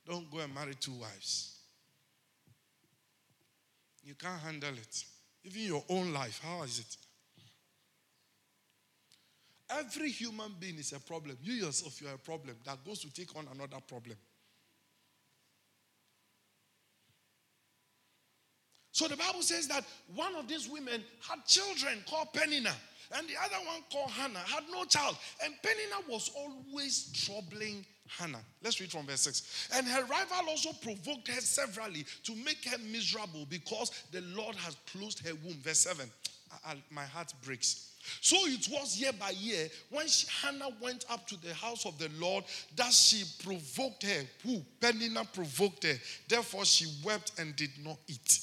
don't 0.08 0.32
go 0.32 0.40
and 0.40 0.54
marry 0.54 0.74
two 0.76 0.94
wives. 0.94 1.58
You 4.04 4.16
can't 4.16 4.40
handle 4.40 4.74
it. 4.74 5.04
Even 5.44 5.62
your 5.62 5.84
own 5.90 6.14
life, 6.14 6.40
how 6.44 6.64
is 6.64 6.80
it? 6.80 6.98
Every 9.80 10.10
human 10.10 10.54
being 10.60 10.78
is 10.78 10.92
a 10.94 11.00
problem. 11.00 11.38
You 11.42 11.54
yourself, 11.54 12.02
you're 12.02 12.14
a 12.14 12.18
problem 12.18 12.56
that 12.66 12.84
goes 12.86 13.00
to 13.00 13.14
take 13.14 13.36
on 13.36 13.48
another 13.54 13.78
problem. 13.88 14.18
So 18.92 19.08
the 19.08 19.16
Bible 19.16 19.42
says 19.42 19.68
that 19.70 19.86
one 20.14 20.36
of 20.36 20.48
these 20.48 20.70
women 20.70 21.02
had 21.28 21.46
children 21.48 22.04
called 22.08 22.34
Peninnah, 22.34 22.76
and 23.18 23.28
the 23.28 23.34
other 23.44 23.66
one 23.66 23.82
called 23.92 24.12
Hannah 24.12 24.40
had 24.40 24.64
no 24.72 24.84
child. 24.86 25.18
And 25.44 25.54
Peninnah 25.64 26.08
was 26.10 26.30
always 26.36 27.12
troubling 27.14 27.86
Hannah. 28.08 28.42
Let's 28.62 28.80
read 28.80 28.92
from 28.92 29.06
verse 29.06 29.22
6. 29.22 29.70
And 29.76 29.88
her 29.88 30.04
rival 30.04 30.50
also 30.50 30.72
provoked 30.74 31.30
her 31.30 31.42
severally 31.42 32.06
to 32.24 32.36
make 32.36 32.66
her 32.66 32.78
miserable 32.78 33.46
because 33.50 33.92
the 34.12 34.22
Lord 34.22 34.56
has 34.58 34.76
closed 34.92 35.26
her 35.26 35.34
womb. 35.44 35.58
Verse 35.62 35.80
7. 35.80 36.10
I, 36.66 36.72
I, 36.72 36.76
my 36.90 37.06
heart 37.06 37.34
breaks. 37.44 37.91
So 38.22 38.38
it 38.48 38.68
was 38.72 39.00
year 39.00 39.12
by 39.14 39.32
year 39.32 39.68
when 39.90 40.08
she, 40.08 40.28
Hannah 40.42 40.70
went 40.82 41.06
up 41.10 41.28
to 41.28 41.42
the 41.42 41.54
house 41.54 41.86
of 41.86 41.98
the 41.98 42.10
Lord 42.20 42.44
that 42.76 42.92
she 42.94 43.24
provoked 43.44 44.04
her. 44.04 44.26
Who? 44.44 44.62
Peninnah 44.80 45.26
provoked 45.34 45.84
her. 45.84 45.96
Therefore 46.28 46.66
she 46.66 46.88
wept 47.04 47.34
and 47.40 47.56
did 47.56 47.72
not 47.84 47.98
eat. 48.08 48.40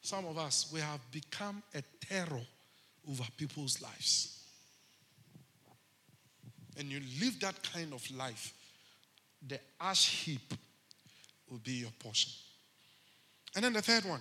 Some 0.00 0.26
of 0.26 0.36
us, 0.36 0.70
we 0.72 0.80
have 0.80 1.00
become 1.12 1.62
a 1.74 1.82
terror 2.00 2.42
over 3.08 3.24
people's 3.36 3.80
lives. 3.80 4.40
And 6.76 6.88
you 6.90 7.00
live 7.20 7.38
that 7.40 7.62
kind 7.72 7.92
of 7.92 8.08
life, 8.16 8.52
the 9.46 9.60
ash 9.80 10.24
heap 10.24 10.54
will 11.48 11.58
be 11.58 11.72
your 11.72 11.90
portion. 11.98 12.32
And 13.54 13.64
then 13.64 13.72
the 13.74 13.82
third 13.82 14.04
one 14.04 14.20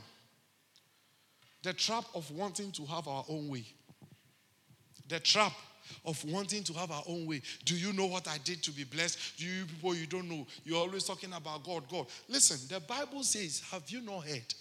the 1.64 1.74
trap 1.74 2.06
of 2.16 2.30
wanting 2.32 2.72
to 2.74 2.86
have 2.86 3.08
our 3.08 3.24
own 3.30 3.50
way. 3.50 3.66
The 5.08 5.20
trap 5.20 5.54
of 6.06 6.24
wanting 6.26 6.64
to 6.64 6.74
have 6.74 6.92
our 6.92 7.04
own 7.08 7.26
way. 7.26 7.42
Do 7.66 7.76
you 7.76 7.94
know 7.94 8.06
what 8.06 8.28
I 8.28 8.38
did 8.44 8.64
to 8.64 8.72
be 8.72 8.84
blessed? 8.84 9.38
Do 9.38 9.46
you 9.46 9.66
people 9.66 9.96
you 9.96 10.08
don't 10.08 10.30
know? 10.30 10.48
You're 10.64 10.80
always 10.80 11.04
talking 11.04 11.34
about 11.34 11.64
God, 11.64 11.84
God. 11.90 12.08
Listen, 12.28 12.58
the 12.70 12.80
Bible 12.82 13.24
says, 13.24 13.62
Have 13.72 13.90
you 13.90 14.02
not 14.02 14.26
heard 14.26 14.54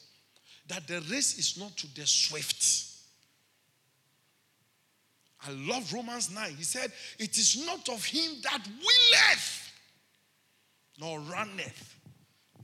that 0.68 0.86
the 0.86 1.00
race 1.10 1.38
is 1.38 1.58
not 1.58 1.76
to 1.78 1.94
the 1.94 2.06
swift? 2.06 2.86
I 5.46 5.52
love 5.52 5.92
Romans 5.92 6.30
9. 6.30 6.50
He 6.50 6.64
said, 6.64 6.92
It 7.18 7.36
is 7.38 7.64
not 7.64 7.88
of 7.88 8.04
him 8.04 8.32
that 8.42 8.60
willeth, 8.66 9.72
nor 11.00 11.20
runneth, 11.20 11.96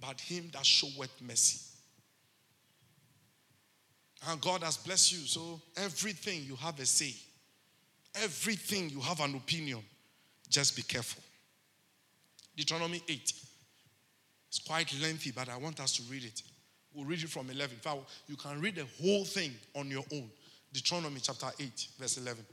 but 0.00 0.20
him 0.20 0.50
that 0.52 0.66
showeth 0.66 1.22
mercy. 1.22 1.65
And 4.28 4.40
God 4.40 4.62
has 4.62 4.76
blessed 4.76 5.12
you, 5.12 5.18
so 5.18 5.60
everything 5.76 6.42
you 6.44 6.56
have 6.56 6.80
a 6.80 6.86
say, 6.86 7.14
everything 8.16 8.90
you 8.90 9.00
have 9.00 9.20
an 9.20 9.34
opinion, 9.36 9.80
just 10.48 10.74
be 10.74 10.82
careful. 10.82 11.22
Deuteronomy 12.56 13.02
8. 13.08 13.32
It's 14.48 14.58
quite 14.58 14.92
lengthy, 15.00 15.30
but 15.30 15.48
I 15.48 15.56
want 15.56 15.78
us 15.80 15.96
to 15.96 16.02
read 16.10 16.24
it. 16.24 16.42
We'll 16.94 17.04
read 17.04 17.22
it 17.22 17.28
from 17.28 17.50
11. 17.50 17.76
In 17.76 17.80
fact, 17.80 17.98
you 18.26 18.36
can 18.36 18.60
read 18.60 18.76
the 18.76 18.86
whole 19.00 19.24
thing 19.24 19.52
on 19.74 19.90
your 19.90 20.04
own. 20.12 20.30
Deuteronomy 20.72 21.20
chapter 21.20 21.48
8, 21.60 21.88
verse 21.98 22.16
11. 22.16 22.44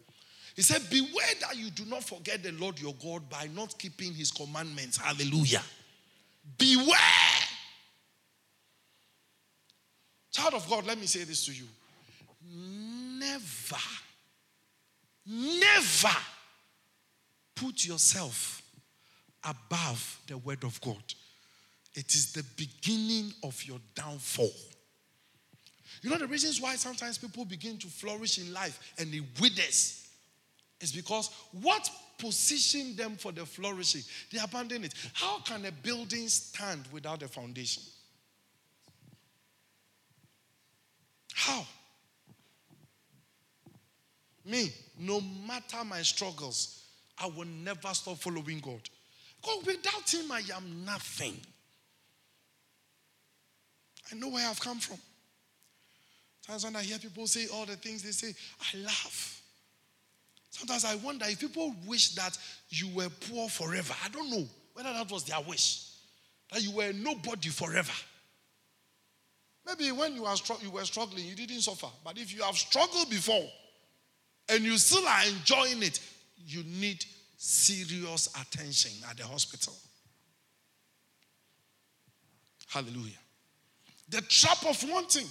He 0.56 0.62
said, 0.62 0.82
Beware 0.89 1.34
that 1.42 1.58
you 1.58 1.72
do 1.72 1.86
not 1.86 2.03
forget 2.03 2.44
the 2.44 2.51
Lord 2.51 2.80
your 2.80 2.94
God 3.01 3.27
by 3.30 3.50
not 3.56 3.77
keeping 3.80 4.13
his 4.13 4.32
commandments. 4.32 4.98
Hallelujah. 4.98 5.63
Beware. 6.58 7.33
Child 10.34 10.56
of 10.56 10.70
God, 10.70 10.86
let 10.86 11.00
me 11.00 11.06
say 11.06 11.24
this 11.24 11.46
to 11.46 11.54
you. 11.54 11.66
Never, 12.52 13.78
never 15.25 16.18
put 17.56 17.86
yourself 17.86 18.62
above 19.44 20.20
the 20.28 20.38
word 20.38 20.63
of 20.63 20.82
God. 20.82 21.04
It 21.94 22.13
is 22.16 22.34
the 22.34 22.44
beginning 22.58 23.32
of 23.44 23.63
your 23.63 23.80
downfall. 23.94 24.52
You 26.02 26.10
know 26.10 26.18
the 26.18 26.28
reasons 26.28 26.60
why 26.60 26.75
sometimes 26.75 27.18
people 27.18 27.46
begin 27.46 27.78
to 27.78 27.88
flourish 27.88 28.40
in 28.40 28.52
life 28.52 28.94
and 28.98 29.13
it 29.13 29.24
withers 29.40 30.08
is 30.82 30.92
because 30.92 31.30
what 31.62 31.90
positioned 32.18 32.98
them 32.98 33.16
for 33.16 33.32
the 33.32 33.46
flourishing, 33.46 34.02
they 34.32 34.40
abandon 34.40 34.84
it. 34.84 34.94
How 35.13 35.40
can 35.40 35.63
a 35.66 35.72
building 35.72 36.28
stand 36.28 36.84
without 36.92 37.22
a 37.22 37.28
foundation? 37.28 37.84
How? 41.45 41.65
Me, 44.45 44.71
no 44.97 45.19
matter 45.45 45.83
my 45.85 46.01
struggles, 46.01 46.83
I 47.17 47.27
will 47.27 47.45
never 47.45 47.89
stop 47.89 48.17
following 48.17 48.59
God. 48.59 48.79
God, 49.45 49.65
without 49.65 50.09
Him, 50.09 50.31
I 50.31 50.41
am 50.55 50.85
nothing. 50.85 51.38
I 54.09 54.15
know 54.15 54.29
where 54.29 54.47
I've 54.47 54.59
come 54.59 54.79
from. 54.79 54.97
Sometimes 56.45 56.63
when 56.63 56.75
I 56.77 56.83
hear 56.83 56.97
people 56.97 57.27
say 57.27 57.47
all 57.53 57.65
the 57.65 57.75
things 57.75 58.03
they 58.03 58.12
say, 58.12 58.34
I 58.62 58.77
laugh. 58.77 59.41
Sometimes 60.49 60.86
I 60.86 60.95
wonder 60.95 61.25
if 61.27 61.39
people 61.39 61.75
wish 61.86 62.15
that 62.15 62.38
you 62.69 62.88
were 62.95 63.10
poor 63.29 63.49
forever. 63.49 63.93
I 64.03 64.08
don't 64.10 64.29
know 64.29 64.45
whether 64.73 64.93
that 64.93 65.12
was 65.12 65.25
their 65.25 65.41
wish, 65.41 65.89
that 66.53 66.62
you 66.62 66.71
were 66.71 66.93
nobody 66.93 67.49
forever. 67.49 67.91
Maybe 69.65 69.91
when 69.91 70.15
you, 70.15 70.26
are 70.26 70.36
you 70.62 70.71
were 70.71 70.84
struggling, 70.84 71.26
you 71.26 71.36
didn't 71.36 71.62
suffer. 71.62 71.88
But 72.04 72.17
if 72.17 72.34
you 72.36 72.43
have 72.43 72.56
struggled 72.56 73.10
before 73.10 73.45
and 74.49 74.63
you 74.63 74.78
still 74.78 75.08
are 75.08 75.23
enjoying 75.26 75.82
it, 75.84 75.99
you 76.45 76.63
need 76.63 77.04
serious 77.38 78.30
attention 78.39 78.91
at 79.10 79.17
the 79.17 79.23
hospital. 79.23 79.73
Hallelujah. 82.67 83.19
The 84.10 84.21
trap 84.21 84.65
of 84.67 84.84
wanting. 84.89 85.28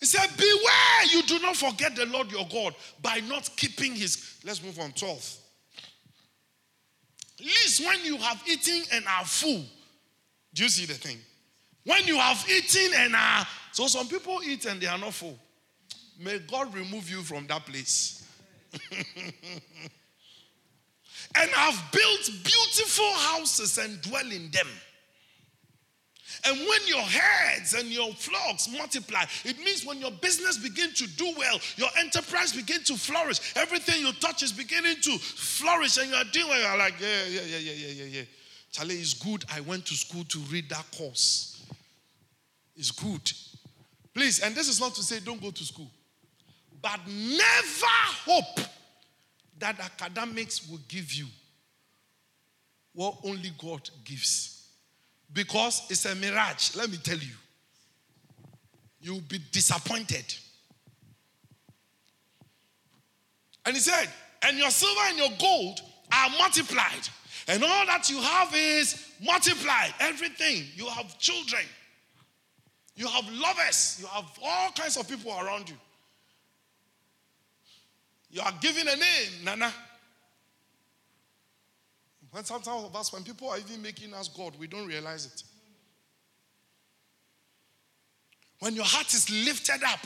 He 0.00 0.06
said, 0.06 0.28
Beware 0.36 1.04
you 1.12 1.22
do 1.22 1.38
not 1.40 1.56
forget 1.56 1.96
the 1.96 2.06
Lord 2.06 2.30
your 2.30 2.46
God 2.50 2.74
by 3.00 3.20
not 3.20 3.48
keeping 3.56 3.94
his. 3.94 4.38
Let's 4.44 4.62
move 4.62 4.78
on. 4.80 4.92
12. 4.92 5.36
At 7.40 7.44
least 7.46 7.86
when 7.86 8.04
you 8.04 8.16
have 8.18 8.42
eaten 8.46 8.82
and 8.92 9.04
are 9.06 9.24
full. 9.24 9.64
Do 10.52 10.62
you 10.62 10.68
see 10.68 10.86
the 10.86 10.94
thing? 10.94 11.18
When 11.84 12.06
you 12.06 12.16
have 12.16 12.44
eaten 12.48 12.92
and 12.96 13.14
are. 13.14 13.46
So 13.72 13.86
some 13.86 14.08
people 14.08 14.40
eat 14.44 14.64
and 14.66 14.80
they 14.80 14.86
are 14.86 14.98
not 14.98 15.14
full. 15.14 15.38
May 16.18 16.38
God 16.38 16.74
remove 16.74 17.10
you 17.10 17.22
from 17.22 17.46
that 17.48 17.66
place. 17.66 18.26
and 21.36 21.50
have 21.50 21.92
built 21.92 22.30
beautiful 22.44 23.12
houses 23.12 23.78
and 23.78 24.00
dwell 24.02 24.30
in 24.30 24.50
them. 24.50 24.68
And 26.46 26.58
when 26.58 26.80
your 26.86 27.02
herds 27.02 27.74
and 27.74 27.88
your 27.88 28.12
flocks 28.12 28.68
multiply, 28.68 29.24
it 29.44 29.58
means 29.58 29.86
when 29.86 29.98
your 29.98 30.10
business 30.10 30.58
begin 30.58 30.92
to 30.92 31.06
do 31.16 31.32
well, 31.38 31.58
your 31.76 31.88
enterprise 31.98 32.52
begin 32.52 32.82
to 32.84 32.96
flourish, 32.96 33.56
everything 33.56 34.04
you 34.04 34.12
touch 34.14 34.42
is 34.42 34.52
beginning 34.52 34.96
to 35.02 35.18
flourish, 35.18 35.96
and 35.96 36.10
you 36.10 36.14
are 36.14 36.24
doing 36.24 36.48
well. 36.48 36.60
You're 36.60 36.78
like, 36.78 37.00
yeah, 37.00 37.24
yeah, 37.28 37.40
yeah, 37.46 37.58
yeah, 37.58 37.72
yeah, 37.72 37.88
yeah, 37.88 38.04
yeah. 38.04 38.22
Charlie, 38.72 38.96
it's 38.96 39.14
good. 39.14 39.44
I 39.54 39.60
went 39.60 39.86
to 39.86 39.94
school 39.94 40.24
to 40.24 40.38
read 40.50 40.68
that 40.68 40.84
course. 40.96 41.53
It's 42.76 42.90
good. 42.90 43.32
Please, 44.14 44.40
and 44.40 44.54
this 44.54 44.68
is 44.68 44.80
not 44.80 44.94
to 44.94 45.02
say 45.02 45.20
don't 45.20 45.40
go 45.40 45.50
to 45.50 45.64
school, 45.64 45.90
but 46.80 47.00
never 47.06 47.96
hope 48.26 48.60
that 49.58 49.78
academics 49.80 50.68
will 50.68 50.80
give 50.88 51.12
you 51.12 51.26
what 52.92 53.16
only 53.24 53.50
God 53.58 53.88
gives 54.04 54.68
because 55.32 55.82
it's 55.90 56.04
a 56.06 56.14
mirage. 56.14 56.76
Let 56.76 56.90
me 56.90 56.96
tell 56.96 57.18
you. 57.18 57.34
You'll 59.00 59.20
be 59.20 59.38
disappointed. 59.52 60.24
And 63.66 63.74
he 63.74 63.80
said, 63.80 64.08
and 64.42 64.56
your 64.56 64.70
silver 64.70 65.00
and 65.08 65.18
your 65.18 65.30
gold 65.38 65.80
are 66.12 66.30
multiplied. 66.38 67.08
And 67.48 67.62
all 67.62 67.86
that 67.86 68.08
you 68.08 68.18
have 68.20 68.54
is 68.54 69.06
multiplied. 69.22 69.92
Everything. 70.00 70.64
You 70.74 70.86
have 70.86 71.18
children. 71.18 71.62
You 72.96 73.08
have 73.08 73.24
lovers. 73.32 73.98
You 74.00 74.06
have 74.06 74.24
all 74.42 74.70
kinds 74.72 74.96
of 74.96 75.08
people 75.08 75.32
around 75.32 75.68
you. 75.68 75.76
You 78.30 78.40
are 78.42 78.52
given 78.60 78.88
a 78.88 78.96
name, 78.96 79.44
Nana. 79.44 79.72
When 82.30 82.44
sometimes 82.44 82.84
of 82.84 82.96
us, 82.96 83.12
when 83.12 83.22
people 83.22 83.48
are 83.48 83.58
even 83.58 83.80
making 83.80 84.12
us 84.12 84.28
God, 84.28 84.54
we 84.58 84.66
don't 84.66 84.86
realize 84.86 85.26
it. 85.26 85.42
When 88.60 88.74
your 88.74 88.84
heart 88.84 89.12
is 89.14 89.30
lifted 89.30 89.84
up 89.86 90.00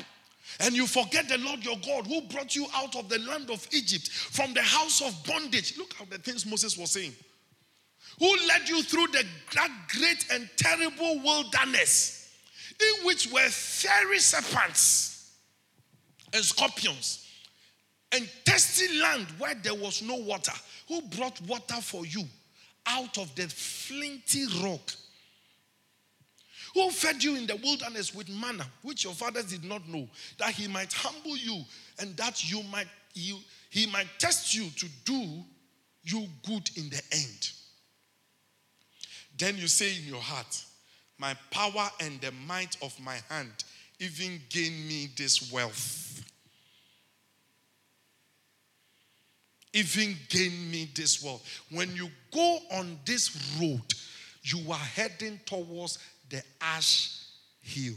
and 0.60 0.74
you 0.74 0.86
forget 0.86 1.28
the 1.28 1.38
Lord 1.38 1.64
your 1.64 1.76
God 1.84 2.06
who 2.06 2.22
brought 2.22 2.54
you 2.56 2.66
out 2.74 2.96
of 2.96 3.08
the 3.08 3.18
land 3.20 3.50
of 3.50 3.66
Egypt 3.72 4.08
from 4.08 4.52
the 4.52 4.62
house 4.62 5.00
of 5.00 5.14
bondage. 5.26 5.78
Look 5.78 5.94
at 6.00 6.10
the 6.10 6.18
things 6.18 6.44
Moses 6.44 6.76
was 6.76 6.90
saying. 6.90 7.12
Who 8.18 8.36
led 8.48 8.68
you 8.68 8.82
through 8.82 9.06
the, 9.08 9.24
that 9.54 9.70
great 9.88 10.26
and 10.32 10.48
terrible 10.56 11.20
wilderness 11.22 12.17
in 12.80 13.06
which 13.06 13.30
were 13.32 13.48
fiery 13.48 14.18
serpents 14.18 15.32
and 16.32 16.44
scorpions 16.44 17.26
and 18.12 18.28
thirsty 18.44 18.98
land 19.00 19.26
where 19.38 19.54
there 19.54 19.74
was 19.74 20.02
no 20.02 20.16
water 20.16 20.52
who 20.86 21.02
brought 21.02 21.40
water 21.42 21.80
for 21.80 22.06
you 22.06 22.24
out 22.86 23.18
of 23.18 23.34
the 23.34 23.42
flinty 23.42 24.46
rock, 24.62 24.92
who 26.74 26.90
fed 26.90 27.22
you 27.22 27.36
in 27.36 27.46
the 27.46 27.56
wilderness 27.56 28.14
with 28.14 28.28
manna, 28.28 28.66
which 28.82 29.04
your 29.04 29.12
fathers 29.12 29.44
did 29.44 29.64
not 29.64 29.86
know, 29.88 30.08
that 30.38 30.50
he 30.50 30.68
might 30.68 30.92
humble 30.92 31.36
you 31.36 31.62
and 31.98 32.16
that 32.16 32.50
you 32.50 32.62
might 32.64 32.86
you, 33.14 33.36
he 33.70 33.86
might 33.86 34.06
test 34.18 34.54
you 34.54 34.70
to 34.70 34.86
do 35.04 35.44
you 36.04 36.26
good 36.46 36.70
in 36.76 36.88
the 36.88 37.02
end. 37.12 37.50
Then 39.36 39.56
you 39.56 39.68
say 39.68 39.96
in 39.96 40.04
your 40.04 40.20
heart, 40.20 40.64
my 41.18 41.34
power 41.50 41.90
and 42.00 42.20
the 42.20 42.30
might 42.46 42.76
of 42.80 42.98
my 43.00 43.18
hand 43.28 43.52
even 43.98 44.40
gain 44.48 44.86
me 44.86 45.08
this 45.16 45.50
wealth. 45.50 46.24
Even 49.72 50.16
gain 50.28 50.70
me 50.70 50.88
this 50.94 51.22
wealth. 51.22 51.44
When 51.70 51.94
you 51.94 52.08
go 52.32 52.58
on 52.72 52.98
this 53.04 53.56
road, 53.60 53.82
you 54.42 54.60
are 54.70 54.78
heading 54.78 55.40
towards 55.44 55.98
the 56.30 56.42
ash 56.60 57.18
hill. 57.60 57.94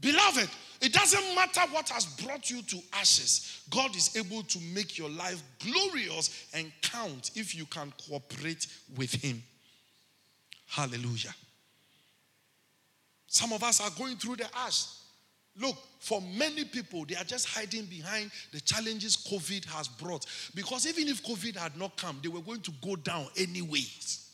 Beloved, 0.00 0.48
it 0.80 0.92
doesn't 0.92 1.34
matter 1.34 1.60
what 1.72 1.88
has 1.88 2.06
brought 2.06 2.50
you 2.50 2.62
to 2.62 2.78
ashes. 2.92 3.62
God 3.70 3.96
is 3.96 4.16
able 4.16 4.42
to 4.44 4.58
make 4.72 4.96
your 4.96 5.10
life 5.10 5.42
glorious 5.58 6.46
and 6.54 6.70
count 6.82 7.32
if 7.34 7.54
you 7.54 7.66
can 7.66 7.92
cooperate 8.06 8.66
with 8.96 9.12
Him. 9.12 9.42
Hallelujah. 10.68 11.34
Some 13.26 13.52
of 13.52 13.62
us 13.62 13.80
are 13.80 13.90
going 13.98 14.16
through 14.16 14.36
the 14.36 14.48
ash. 14.56 14.86
Look, 15.60 15.76
for 15.98 16.22
many 16.22 16.64
people, 16.64 17.04
they 17.04 17.16
are 17.16 17.24
just 17.24 17.48
hiding 17.48 17.86
behind 17.86 18.30
the 18.52 18.60
challenges 18.60 19.16
COVID 19.16 19.64
has 19.66 19.88
brought. 19.88 20.24
Because 20.54 20.86
even 20.86 21.08
if 21.08 21.22
COVID 21.24 21.56
had 21.56 21.76
not 21.76 21.96
come, 21.96 22.20
they 22.22 22.28
were 22.28 22.40
going 22.40 22.60
to 22.60 22.70
go 22.80 22.94
down 22.94 23.26
anyways. 23.36 24.27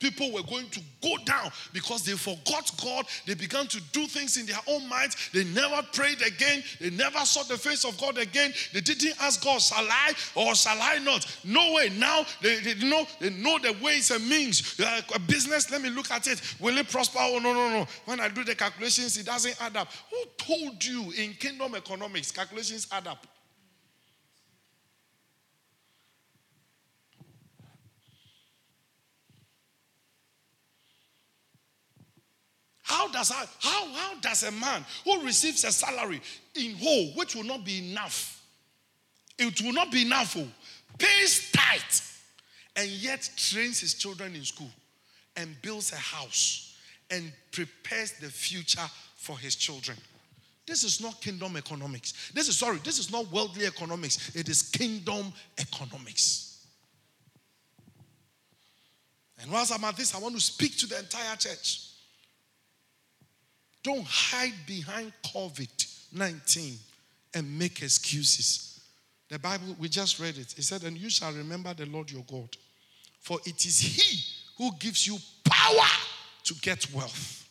People 0.00 0.32
were 0.32 0.42
going 0.42 0.68
to 0.70 0.80
go 1.02 1.16
down 1.24 1.50
because 1.72 2.04
they 2.04 2.12
forgot 2.12 2.70
God. 2.82 3.06
They 3.26 3.34
began 3.34 3.66
to 3.68 3.80
do 3.92 4.06
things 4.06 4.36
in 4.36 4.44
their 4.44 4.58
own 4.68 4.88
minds. 4.88 5.16
They 5.32 5.44
never 5.44 5.82
prayed 5.92 6.20
again. 6.20 6.62
They 6.80 6.90
never 6.90 7.20
saw 7.20 7.42
the 7.44 7.56
face 7.56 7.84
of 7.84 7.98
God 7.98 8.18
again. 8.18 8.52
They 8.72 8.80
didn't 8.80 9.14
ask 9.22 9.42
God, 9.42 9.62
shall 9.62 9.86
I 9.88 10.12
or 10.34 10.54
shall 10.54 10.76
I 10.80 10.98
not? 10.98 11.24
No 11.44 11.74
way. 11.74 11.90
Now 11.90 12.26
they, 12.42 12.60
they 12.60 12.74
know 12.86 13.06
they 13.20 13.30
know 13.30 13.58
the 13.58 13.76
ways 13.82 14.10
and 14.10 14.28
means. 14.28 14.78
Uh, 14.78 15.00
a 15.14 15.18
business, 15.18 15.70
let 15.70 15.80
me 15.80 15.90
look 15.90 16.10
at 16.10 16.26
it. 16.26 16.42
Will 16.60 16.76
it 16.76 16.88
prosper? 16.90 17.18
Oh, 17.20 17.38
no, 17.38 17.54
no, 17.54 17.68
no. 17.68 17.86
When 18.04 18.20
I 18.20 18.28
do 18.28 18.44
the 18.44 18.54
calculations, 18.54 19.16
it 19.16 19.26
doesn't 19.26 19.60
add 19.62 19.76
up. 19.76 19.88
Who 20.10 20.16
told 20.36 20.84
you 20.84 21.12
in 21.12 21.34
kingdom 21.34 21.74
economics, 21.74 22.30
calculations 22.30 22.88
add 22.92 23.06
up? 23.06 23.26
How 32.84 33.08
does 33.08 33.32
I, 33.32 33.46
how, 33.60 33.88
how 33.94 34.20
does 34.20 34.42
a 34.42 34.52
man 34.52 34.84
who 35.04 35.24
receives 35.24 35.64
a 35.64 35.72
salary 35.72 36.20
in 36.54 36.76
whole, 36.76 37.12
which 37.16 37.34
will 37.34 37.42
not 37.42 37.64
be 37.64 37.90
enough, 37.90 38.42
it 39.38 39.60
will 39.62 39.72
not 39.72 39.90
be 39.90 40.02
enough, 40.02 40.36
oh, 40.38 40.46
pays 40.98 41.50
tight, 41.50 42.02
and 42.76 42.86
yet 42.88 43.28
trains 43.36 43.80
his 43.80 43.94
children 43.94 44.34
in 44.34 44.44
school 44.44 44.70
and 45.34 45.56
builds 45.62 45.92
a 45.92 45.96
house 45.96 46.76
and 47.10 47.32
prepares 47.52 48.12
the 48.20 48.28
future 48.28 48.86
for 49.16 49.38
his 49.38 49.56
children? 49.56 49.96
This 50.66 50.84
is 50.84 51.00
not 51.00 51.22
kingdom 51.22 51.56
economics. 51.56 52.30
This 52.34 52.48
is 52.48 52.58
sorry, 52.58 52.80
this 52.84 52.98
is 52.98 53.10
not 53.10 53.32
worldly 53.32 53.64
economics. 53.64 54.36
It 54.36 54.50
is 54.50 54.62
kingdom 54.62 55.32
economics. 55.58 56.66
And 59.40 59.50
whilst 59.50 59.72
I'm 59.72 59.84
at 59.84 59.96
this, 59.96 60.14
I 60.14 60.18
want 60.18 60.34
to 60.34 60.40
speak 60.40 60.76
to 60.78 60.86
the 60.86 60.98
entire 60.98 61.36
church. 61.36 61.93
Don't 63.84 64.04
hide 64.04 64.54
behind 64.66 65.12
COVID 65.24 65.68
19 66.12 66.78
and 67.34 67.58
make 67.58 67.82
excuses. 67.82 68.80
The 69.28 69.38
Bible, 69.38 69.76
we 69.78 69.88
just 69.88 70.18
read 70.18 70.38
it. 70.38 70.54
It 70.56 70.62
said, 70.62 70.84
And 70.84 70.96
you 70.96 71.10
shall 71.10 71.32
remember 71.32 71.74
the 71.74 71.86
Lord 71.86 72.10
your 72.10 72.24
God, 72.24 72.56
for 73.20 73.38
it 73.44 73.64
is 73.66 73.80
He 73.80 74.22
who 74.56 74.70
gives 74.78 75.06
you 75.06 75.18
power 75.44 75.86
to 76.44 76.54
get 76.54 76.90
wealth. 76.92 77.43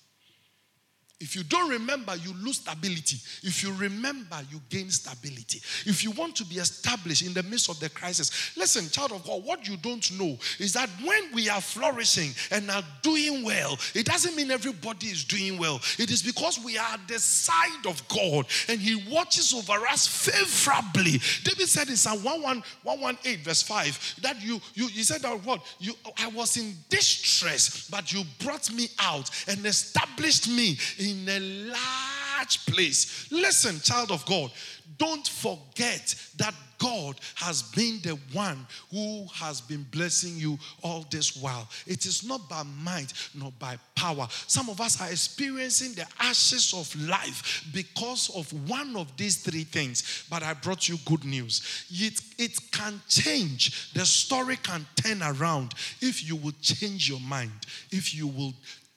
If 1.23 1.37
you 1.37 1.43
don't 1.43 1.69
remember, 1.69 2.13
you 2.17 2.33
lose 2.33 2.57
stability. 2.57 3.17
If 3.43 3.63
you 3.63 3.71
remember, 3.73 4.37
you 4.51 4.59
gain 4.69 4.89
stability. 4.89 5.61
If 5.85 6.03
you 6.03 6.11
want 6.11 6.35
to 6.35 6.45
be 6.45 6.55
established 6.55 7.25
in 7.25 7.33
the 7.33 7.43
midst 7.43 7.69
of 7.69 7.79
the 7.79 7.89
crisis, 7.89 8.51
listen, 8.57 8.89
child 8.89 9.13
of 9.13 9.23
God, 9.23 9.45
what 9.45 9.65
you 9.65 9.77
don't 9.77 10.19
know 10.19 10.37
is 10.59 10.73
that 10.73 10.89
when 11.01 11.33
we 11.33 11.47
are 11.47 11.61
flourishing 11.61 12.31
and 12.51 12.69
are 12.69 12.83
doing 13.01 13.41
well, 13.41 13.79
it 13.95 14.05
doesn't 14.05 14.35
mean 14.35 14.51
everybody 14.51 15.07
is 15.07 15.23
doing 15.23 15.57
well. 15.57 15.79
It 15.97 16.11
is 16.11 16.21
because 16.21 16.59
we 16.59 16.77
are 16.77 16.93
at 16.93 17.07
the 17.07 17.19
side 17.19 17.85
of 17.87 18.05
God 18.09 18.45
and 18.67 18.81
He 18.81 19.01
watches 19.09 19.53
over 19.53 19.79
us 19.87 20.05
favorably. 20.05 21.21
David 21.45 21.69
said 21.69 21.87
in 21.87 21.95
Psalm 21.95 22.21
118, 22.21 23.37
verse 23.39 23.61
5, 23.61 24.15
that 24.23 24.43
you, 24.43 24.59
you, 24.73 24.87
you 24.87 25.03
said 25.03 25.21
that 25.21 25.41
what? 25.45 25.61
You, 25.79 25.93
I 26.17 26.27
was 26.27 26.57
in 26.57 26.73
distress, 26.89 27.87
but 27.89 28.11
you 28.11 28.23
brought 28.39 28.73
me 28.73 28.89
out 28.99 29.29
and 29.47 29.65
established 29.65 30.49
me 30.49 30.77
in 30.99 31.12
in 31.13 31.29
a 31.29 31.39
large 31.39 32.65
place. 32.65 33.31
Listen, 33.31 33.79
child 33.79 34.11
of 34.11 34.25
God, 34.25 34.51
don't 34.97 35.27
forget 35.27 36.15
that 36.37 36.53
God 36.77 37.15
has 37.35 37.63
been 37.63 37.99
the 38.03 38.19
one 38.33 38.67
who 38.91 39.25
has 39.33 39.61
been 39.61 39.83
blessing 39.91 40.35
you 40.35 40.59
all 40.81 41.05
this 41.09 41.37
while. 41.37 41.69
It 41.87 42.05
is 42.05 42.27
not 42.27 42.49
by 42.49 42.63
might 42.63 43.13
nor 43.33 43.53
by 43.57 43.77
power. 43.95 44.27
Some 44.47 44.69
of 44.69 44.81
us 44.81 45.01
are 45.01 45.09
experiencing 45.09 45.93
the 45.93 46.05
ashes 46.19 46.73
of 46.73 46.93
life 47.07 47.65
because 47.73 48.29
of 48.35 48.51
one 48.69 48.97
of 48.97 49.15
these 49.15 49.37
three 49.37 49.63
things. 49.63 50.25
But 50.29 50.43
I 50.43 50.53
brought 50.55 50.89
you 50.89 50.97
good 51.05 51.23
news. 51.23 51.85
It, 51.89 52.19
it 52.37 52.59
can 52.71 53.01
change, 53.07 53.93
the 53.93 54.05
story 54.05 54.57
can 54.57 54.85
turn 54.95 55.23
around 55.23 55.73
if 56.01 56.27
you 56.27 56.35
will 56.35 56.53
change 56.61 57.09
your 57.09 57.21
mind, 57.21 57.51
if 57.91 58.13
you 58.13 58.27
will 58.27 58.53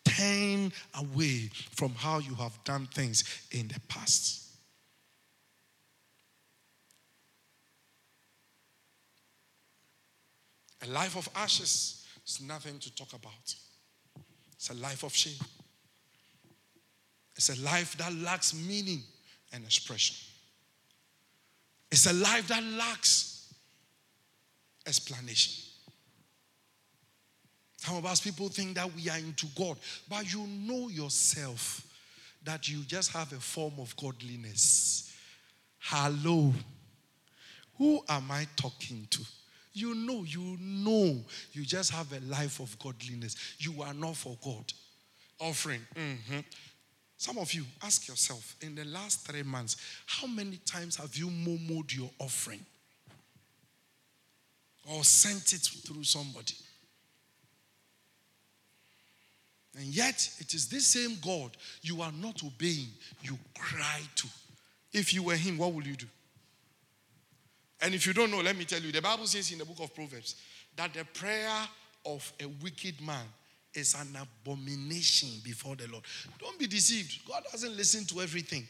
turn 0.06 0.72
away 0.94 1.50
from 1.72 1.90
how 1.94 2.18
you 2.18 2.34
have 2.34 2.62
done 2.64 2.86
things 2.86 3.24
in 3.50 3.68
the 3.68 3.80
past. 3.88 4.44
A 10.82 10.90
life 10.90 11.16
of 11.16 11.28
ashes 11.34 12.06
is 12.26 12.40
nothing 12.40 12.78
to 12.78 12.94
talk 12.94 13.12
about. 13.12 13.54
It's 14.54 14.70
a 14.70 14.74
life 14.74 15.02
of 15.02 15.14
shame. 15.14 15.46
It's 17.34 17.50
a 17.50 17.60
life 17.62 17.96
that 17.98 18.14
lacks 18.14 18.54
meaning 18.54 19.02
and 19.52 19.64
expression. 19.64 20.16
It's 21.90 22.06
a 22.06 22.12
life 22.12 22.48
that 22.48 22.62
lacks 22.62 23.54
explanation. 24.86 25.65
Some 27.76 27.96
of 27.96 28.06
us 28.06 28.20
people 28.20 28.48
think 28.48 28.74
that 28.76 28.92
we 28.94 29.08
are 29.08 29.18
into 29.18 29.46
God, 29.56 29.76
but 30.08 30.32
you 30.32 30.46
know 30.46 30.88
yourself 30.88 31.82
that 32.44 32.68
you 32.68 32.82
just 32.84 33.12
have 33.12 33.32
a 33.32 33.40
form 33.40 33.74
of 33.78 33.94
godliness. 33.96 35.12
Hello. 35.78 36.52
Who 37.78 38.02
am 38.08 38.30
I 38.30 38.46
talking 38.56 39.06
to? 39.10 39.22
You 39.72 39.94
know, 39.94 40.24
you 40.24 40.56
know, 40.58 41.18
you 41.52 41.64
just 41.64 41.92
have 41.92 42.10
a 42.12 42.20
life 42.30 42.60
of 42.60 42.78
godliness. 42.78 43.36
You 43.58 43.82
are 43.82 43.92
not 43.92 44.16
for 44.16 44.38
God. 44.42 44.72
Offering. 45.38 45.82
Mm-hmm. 45.94 46.38
Some 47.18 47.38
of 47.38 47.52
you, 47.52 47.64
ask 47.82 48.08
yourself 48.08 48.56
in 48.62 48.74
the 48.74 48.84
last 48.86 49.26
three 49.26 49.42
months, 49.42 49.76
how 50.06 50.26
many 50.26 50.58
times 50.64 50.96
have 50.96 51.14
you 51.16 51.30
murmured 51.30 51.92
your 51.92 52.10
offering? 52.18 52.64
Or 54.90 55.04
sent 55.04 55.52
it 55.52 55.60
through 55.86 56.04
somebody? 56.04 56.54
And 59.76 59.84
yet, 59.84 60.28
it 60.38 60.54
is 60.54 60.68
this 60.68 60.86
same 60.86 61.18
God 61.22 61.50
you 61.82 62.00
are 62.00 62.12
not 62.12 62.42
obeying, 62.42 62.88
you 63.22 63.38
cry 63.58 64.00
to. 64.16 64.28
If 64.92 65.12
you 65.12 65.22
were 65.22 65.36
Him, 65.36 65.58
what 65.58 65.72
would 65.72 65.86
you 65.86 65.96
do? 65.96 66.06
And 67.82 67.94
if 67.94 68.06
you 68.06 68.14
don't 68.14 68.30
know, 68.30 68.40
let 68.40 68.56
me 68.56 68.64
tell 68.64 68.80
you 68.80 68.90
the 68.90 69.02
Bible 69.02 69.26
says 69.26 69.52
in 69.52 69.58
the 69.58 69.66
book 69.66 69.80
of 69.80 69.94
Proverbs 69.94 70.36
that 70.76 70.94
the 70.94 71.04
prayer 71.04 71.52
of 72.06 72.32
a 72.40 72.46
wicked 72.62 73.00
man 73.02 73.26
is 73.74 73.94
an 73.94 74.16
abomination 74.16 75.28
before 75.44 75.76
the 75.76 75.86
Lord. 75.88 76.04
Don't 76.40 76.58
be 76.58 76.66
deceived. 76.66 77.26
God 77.28 77.42
doesn't 77.52 77.76
listen 77.76 78.06
to 78.06 78.22
everything. 78.22 78.66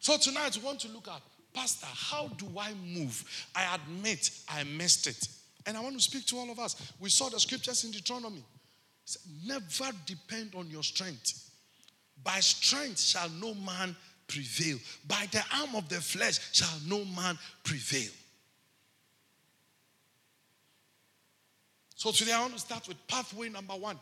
So 0.00 0.16
tonight 0.18 0.56
we 0.56 0.64
want 0.64 0.80
to 0.80 0.88
look 0.88 1.06
at, 1.06 1.22
Pastor, 1.54 1.86
how 1.88 2.28
do 2.36 2.46
I 2.58 2.72
move? 2.74 3.24
I 3.54 3.76
admit 3.76 4.30
I 4.48 4.64
missed 4.64 5.06
it. 5.06 5.28
And 5.66 5.76
I 5.76 5.80
want 5.80 5.96
to 5.96 6.02
speak 6.02 6.26
to 6.26 6.38
all 6.38 6.50
of 6.50 6.58
us. 6.58 6.92
We 7.00 7.10
saw 7.10 7.28
the 7.28 7.40
scriptures 7.40 7.84
in 7.84 7.90
Deuteronomy. 7.90 8.44
Said, 9.04 9.22
Never 9.46 9.90
depend 10.06 10.54
on 10.54 10.70
your 10.70 10.82
strength. 10.82 11.50
By 12.22 12.40
strength 12.40 13.00
shall 13.00 13.28
no 13.28 13.54
man 13.54 13.94
prevail. 14.26 14.78
By 15.06 15.28
the 15.30 15.42
arm 15.60 15.74
of 15.74 15.88
the 15.88 16.00
flesh 16.00 16.38
shall 16.52 16.78
no 16.86 17.04
man 17.04 17.38
prevail. 17.62 18.10
So 21.94 22.12
today 22.12 22.32
I 22.32 22.40
want 22.40 22.52
to 22.54 22.60
start 22.60 22.86
with 22.88 22.96
pathway 23.08 23.48
number 23.48 23.74
one. 23.74 23.98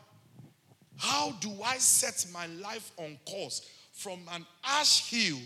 How 0.97 1.31
do 1.39 1.51
I 1.63 1.77
set 1.77 2.25
my 2.33 2.47
life 2.47 2.91
on 2.97 3.17
course 3.25 3.69
from 3.93 4.19
an 4.31 4.45
ash 4.63 5.09
hill 5.09 5.37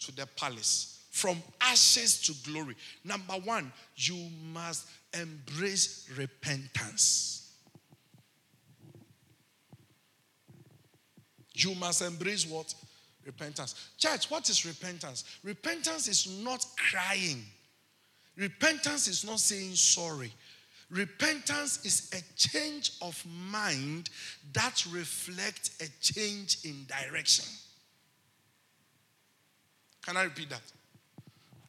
to 0.00 0.16
the 0.16 0.26
palace? 0.36 0.94
From 1.10 1.42
ashes 1.60 2.20
to 2.22 2.50
glory. 2.50 2.76
Number 3.04 3.34
one, 3.34 3.72
you 3.96 4.28
must 4.52 4.86
embrace 5.20 6.08
repentance. 6.16 7.52
You 11.54 11.74
must 11.74 12.02
embrace 12.02 12.46
what? 12.46 12.72
Repentance. 13.24 13.90
Church, 13.98 14.30
what 14.30 14.48
is 14.48 14.64
repentance? 14.64 15.24
Repentance 15.42 16.08
is 16.08 16.40
not 16.42 16.64
crying. 16.76 17.44
Repentance 18.36 19.08
is 19.08 19.24
not 19.24 19.40
saying 19.40 19.74
sorry. 19.74 20.32
Repentance 20.90 21.84
is 21.84 22.10
a 22.14 22.22
change 22.36 22.92
of 23.02 23.22
mind 23.50 24.08
that 24.52 24.86
reflects 24.90 25.76
a 25.82 25.88
change 26.00 26.58
in 26.64 26.86
direction. 26.86 27.44
Can 30.06 30.16
I 30.16 30.22
repeat 30.22 30.48
that? 30.50 30.62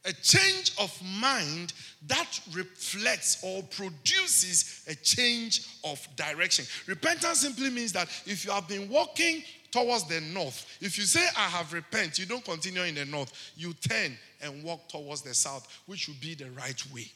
A 0.06 0.14
change 0.14 0.72
of 0.80 0.98
mind 1.20 1.74
that 2.08 2.40
reflects 2.54 3.44
or 3.44 3.62
produces 3.64 4.84
a 4.88 4.96
change 4.96 5.68
of 5.84 6.08
direction. 6.16 6.66
Repentance 6.88 7.42
simply 7.42 7.70
means 7.70 7.92
that 7.92 8.08
if 8.26 8.46
you 8.46 8.52
have 8.52 8.68
been 8.68 8.88
walking 8.88 9.44
towards 9.72 10.06
the 10.06 10.22
north, 10.22 10.66
if 10.80 10.98
you 10.98 11.04
say, 11.04 11.26
I 11.38 11.50
have 11.50 11.74
repent, 11.74 12.18
you 12.18 12.26
don't 12.26 12.46
continue 12.46 12.84
in 12.84 12.96
the 12.96 13.06
north, 13.06 13.34
you 13.56 13.74
turn 13.74 14.18
and 14.42 14.64
walk 14.64 14.88
towards 14.88 15.22
the 15.22 15.34
south, 15.34 15.68
which 15.86 16.08
would 16.08 16.22
be 16.22 16.34
the 16.34 16.50
right 16.52 16.82
way. 16.94 17.12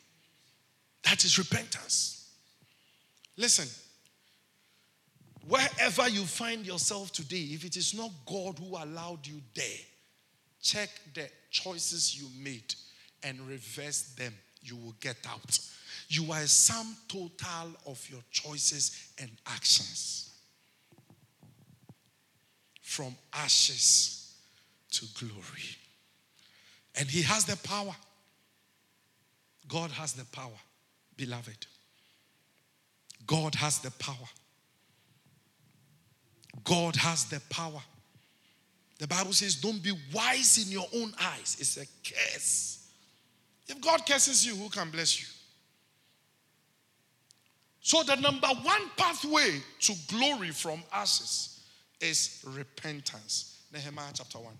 That 1.03 1.23
is 1.23 1.37
repentance. 1.37 2.31
Listen, 3.37 3.67
wherever 5.47 6.07
you 6.09 6.23
find 6.23 6.65
yourself 6.65 7.11
today, 7.13 7.47
if 7.51 7.63
it 7.65 7.77
is 7.77 7.93
not 7.93 8.11
God 8.25 8.59
who 8.59 8.75
allowed 8.75 9.25
you 9.25 9.41
there, 9.55 9.63
check 10.63 10.89
the 11.13 11.29
choices 11.51 12.19
you 12.19 12.27
made 12.41 12.73
and 13.21 13.39
reverse 13.41 14.13
them. 14.17 14.33
You 14.63 14.77
will 14.77 14.95
get 14.99 15.17
out. 15.29 15.59
You 16.07 16.31
are 16.31 16.39
a 16.39 16.47
sum 16.47 16.95
total 17.07 17.73
of 17.85 18.09
your 18.09 18.21
choices 18.31 19.11
and 19.19 19.29
actions. 19.45 20.31
From 22.81 23.15
ashes 23.33 24.35
to 24.91 25.05
glory. 25.19 25.77
And 26.95 27.09
He 27.09 27.21
has 27.23 27.45
the 27.45 27.57
power. 27.57 27.95
God 29.67 29.91
has 29.91 30.13
the 30.13 30.25
power 30.25 30.59
beloved. 31.17 31.67
God 33.25 33.55
has 33.55 33.79
the 33.79 33.91
power. 33.91 34.15
God 36.63 36.95
has 36.95 37.25
the 37.25 37.41
power. 37.49 37.81
The 39.03 39.07
Bible 39.07 39.33
says, 39.33 39.55
don't 39.55 39.83
be 39.83 39.91
wise 40.13 40.65
in 40.65 40.71
your 40.71 40.87
own 40.95 41.13
eyes. 41.21 41.57
It's 41.59 41.75
a 41.75 41.85
curse. 42.09 42.87
If 43.67 43.81
God 43.81 44.05
curses 44.07 44.47
you, 44.47 44.55
who 44.55 44.69
can 44.69 44.89
bless 44.91 45.19
you? 45.19 45.27
So, 47.81 48.01
the 48.03 48.15
number 48.15 48.47
one 48.47 48.81
pathway 48.95 49.61
to 49.81 49.93
glory 50.07 50.51
from 50.51 50.83
ashes 50.93 51.65
is 51.99 52.45
repentance. 52.47 53.63
Nehemiah 53.73 54.11
chapter 54.13 54.37
1, 54.37 54.53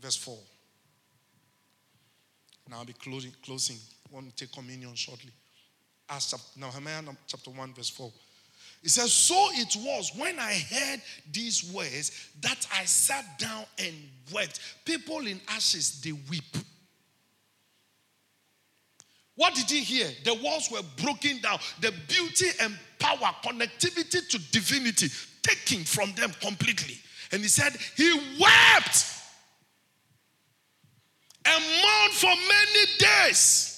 verse 0.00 0.16
4. 0.16 0.38
Now 2.70 2.78
I'll 2.78 2.86
be 2.86 2.94
closing. 2.94 3.32
closing. 3.44 3.76
I 4.10 4.14
want 4.14 4.34
to 4.34 4.46
take 4.46 4.54
communion 4.54 4.94
shortly. 4.94 5.32
Acts 6.08 6.34
Nehemiah 6.56 7.02
chapter 7.26 7.50
1, 7.50 7.74
verse 7.74 7.90
4. 7.90 8.10
It 8.82 8.90
says, 8.90 9.12
So 9.12 9.48
it 9.52 9.76
was 9.78 10.12
when 10.16 10.38
I 10.38 10.54
heard 10.54 11.00
these 11.30 11.70
words 11.72 12.28
that 12.40 12.66
I 12.74 12.84
sat 12.84 13.38
down 13.38 13.64
and 13.78 13.94
wept. 14.32 14.60
People 14.84 15.26
in 15.26 15.40
ashes, 15.48 16.00
they 16.00 16.12
weep. 16.12 16.56
What 19.36 19.54
did 19.54 19.70
he 19.70 19.80
hear? 19.80 20.08
The 20.24 20.34
walls 20.34 20.70
were 20.70 20.82
broken 21.02 21.40
down. 21.40 21.58
The 21.80 21.92
beauty 22.08 22.48
and 22.60 22.78
power, 22.98 23.34
connectivity 23.42 24.28
to 24.28 24.38
divinity, 24.50 25.08
taken 25.42 25.84
from 25.84 26.12
them 26.14 26.30
completely. 26.40 26.96
And 27.32 27.42
he 27.42 27.48
said, 27.48 27.74
He 27.96 28.12
wept 28.38 29.06
and 31.44 31.64
mourned 31.64 32.12
for 32.12 32.26
many 32.26 32.86
days. 32.98 33.69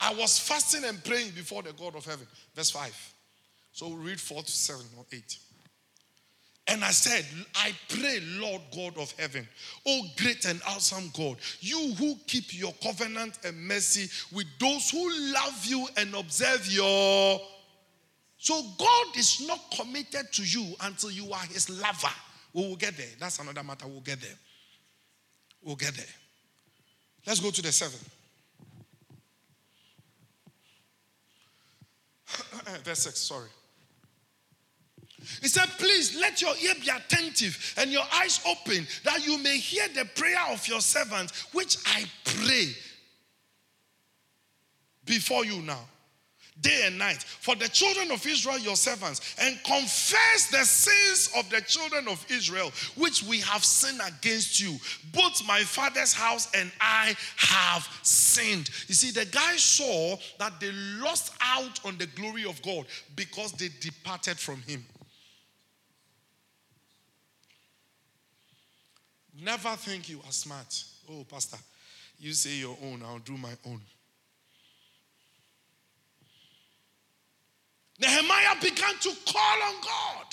I 0.00 0.14
was 0.14 0.38
fasting 0.38 0.84
and 0.84 1.02
praying 1.02 1.30
before 1.30 1.62
the 1.62 1.72
God 1.72 1.96
of 1.96 2.04
heaven. 2.04 2.26
Verse 2.54 2.70
5. 2.70 3.14
So 3.72 3.88
we'll 3.88 3.98
read 3.98 4.20
4 4.20 4.42
to 4.42 4.50
7 4.50 4.84
or 4.96 5.04
8. 5.12 5.38
And 6.68 6.84
I 6.84 6.90
said, 6.90 7.24
I 7.54 7.72
pray, 7.88 8.20
Lord 8.38 8.60
God 8.74 8.98
of 8.98 9.10
heaven, 9.12 9.48
oh 9.86 10.02
great 10.18 10.44
and 10.44 10.60
awesome 10.68 11.10
God, 11.16 11.38
you 11.60 11.94
who 11.94 12.14
keep 12.26 12.58
your 12.58 12.74
covenant 12.82 13.38
and 13.44 13.58
mercy 13.66 14.10
with 14.36 14.46
those 14.60 14.90
who 14.90 15.32
love 15.32 15.64
you 15.64 15.88
and 15.96 16.14
observe 16.14 16.70
your. 16.70 17.40
So 18.36 18.62
God 18.78 19.16
is 19.16 19.46
not 19.46 19.60
committed 19.76 20.30
to 20.32 20.44
you 20.44 20.74
until 20.82 21.10
you 21.10 21.32
are 21.32 21.46
his 21.46 21.70
lover. 21.70 22.14
We 22.52 22.68
will 22.68 22.76
get 22.76 22.98
there. 22.98 23.06
That's 23.18 23.38
another 23.38 23.62
matter. 23.62 23.86
We'll 23.86 24.00
get 24.00 24.20
there. 24.20 24.38
We'll 25.62 25.76
get 25.76 25.94
there. 25.94 26.06
Let's 27.26 27.40
go 27.40 27.50
to 27.50 27.62
the 27.62 27.72
seven. 27.72 27.98
Verse 32.84 33.00
6, 33.00 33.18
sorry. 33.18 33.48
He 35.40 35.48
said, 35.48 35.66
Please 35.78 36.16
let 36.18 36.40
your 36.40 36.54
ear 36.62 36.74
be 36.80 36.88
attentive 36.88 37.74
and 37.76 37.90
your 37.90 38.04
eyes 38.14 38.40
open 38.46 38.86
that 39.04 39.26
you 39.26 39.38
may 39.38 39.58
hear 39.58 39.88
the 39.88 40.04
prayer 40.04 40.38
of 40.50 40.66
your 40.68 40.80
servant, 40.80 41.32
which 41.52 41.76
I 41.86 42.04
pray 42.24 42.72
before 45.04 45.44
you 45.44 45.60
now 45.62 45.84
day 46.60 46.82
and 46.84 46.98
night 46.98 47.22
for 47.22 47.54
the 47.54 47.68
children 47.68 48.10
of 48.10 48.26
Israel, 48.26 48.58
your 48.58 48.76
servants, 48.76 49.36
and 49.40 49.58
confess 49.64 50.50
the 50.50 50.64
sins 50.64 51.30
of 51.36 51.48
the 51.50 51.60
children 51.62 52.08
of 52.08 52.24
Israel, 52.30 52.72
which 52.96 53.22
we 53.22 53.40
have 53.40 53.64
sinned 53.64 54.00
against 54.06 54.60
you. 54.60 54.76
Both 55.12 55.46
my 55.46 55.60
father's 55.60 56.12
house 56.12 56.48
and 56.54 56.70
I 56.80 57.14
have 57.36 57.88
sinned. 58.02 58.70
You 58.86 58.94
see, 58.94 59.10
the 59.10 59.26
guy 59.26 59.56
saw 59.56 60.16
that 60.38 60.60
they 60.60 60.72
lost 60.72 61.32
out 61.40 61.84
on 61.84 61.98
the 61.98 62.06
glory 62.06 62.44
of 62.44 62.60
God 62.62 62.86
because 63.16 63.52
they 63.52 63.68
departed 63.80 64.38
from 64.38 64.62
him. 64.62 64.84
Never 69.40 69.70
think 69.76 70.08
you 70.08 70.18
are 70.26 70.32
smart. 70.32 70.82
Oh, 71.08 71.24
Pastor, 71.24 71.58
you 72.18 72.32
say 72.32 72.56
your 72.56 72.76
own, 72.82 73.02
I'll 73.04 73.20
do 73.20 73.36
my 73.36 73.52
own. 73.66 73.80
Nehemiah 77.98 78.60
began 78.60 78.94
to 79.00 79.12
call 79.26 79.62
on 79.62 79.74
God. 79.82 80.24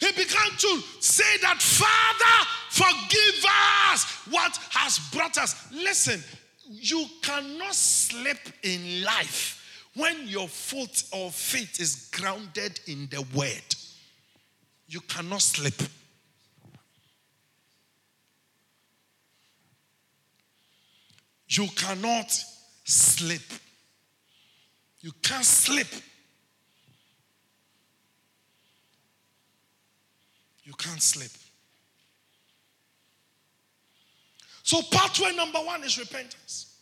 He 0.00 0.10
began 0.12 0.50
to 0.58 0.82
say 1.00 1.38
that, 1.42 1.60
Father, 1.60 2.48
forgive 2.70 3.44
us 3.92 4.04
what 4.30 4.58
has 4.70 4.98
brought 5.12 5.38
us. 5.38 5.68
Listen, 5.72 6.22
you 6.68 7.06
cannot 7.22 7.74
slip 7.74 8.38
in 8.62 9.04
life 9.04 9.88
when 9.94 10.26
your 10.26 10.48
foot 10.48 11.04
or 11.12 11.30
feet 11.30 11.80
is 11.80 12.10
grounded 12.12 12.80
in 12.86 13.08
the 13.10 13.24
word. 13.34 13.74
You 14.88 15.00
cannot 15.00 15.42
slip. 15.42 15.80
You 21.48 21.68
cannot 21.76 22.30
slip. 22.84 23.42
You 25.06 25.12
can't 25.22 25.44
sleep. 25.44 25.86
You 30.64 30.72
can't 30.72 31.00
sleep. 31.00 31.30
So, 34.64 34.82
pathway 34.90 35.32
number 35.36 35.60
one 35.60 35.84
is 35.84 35.96
repentance. 35.96 36.74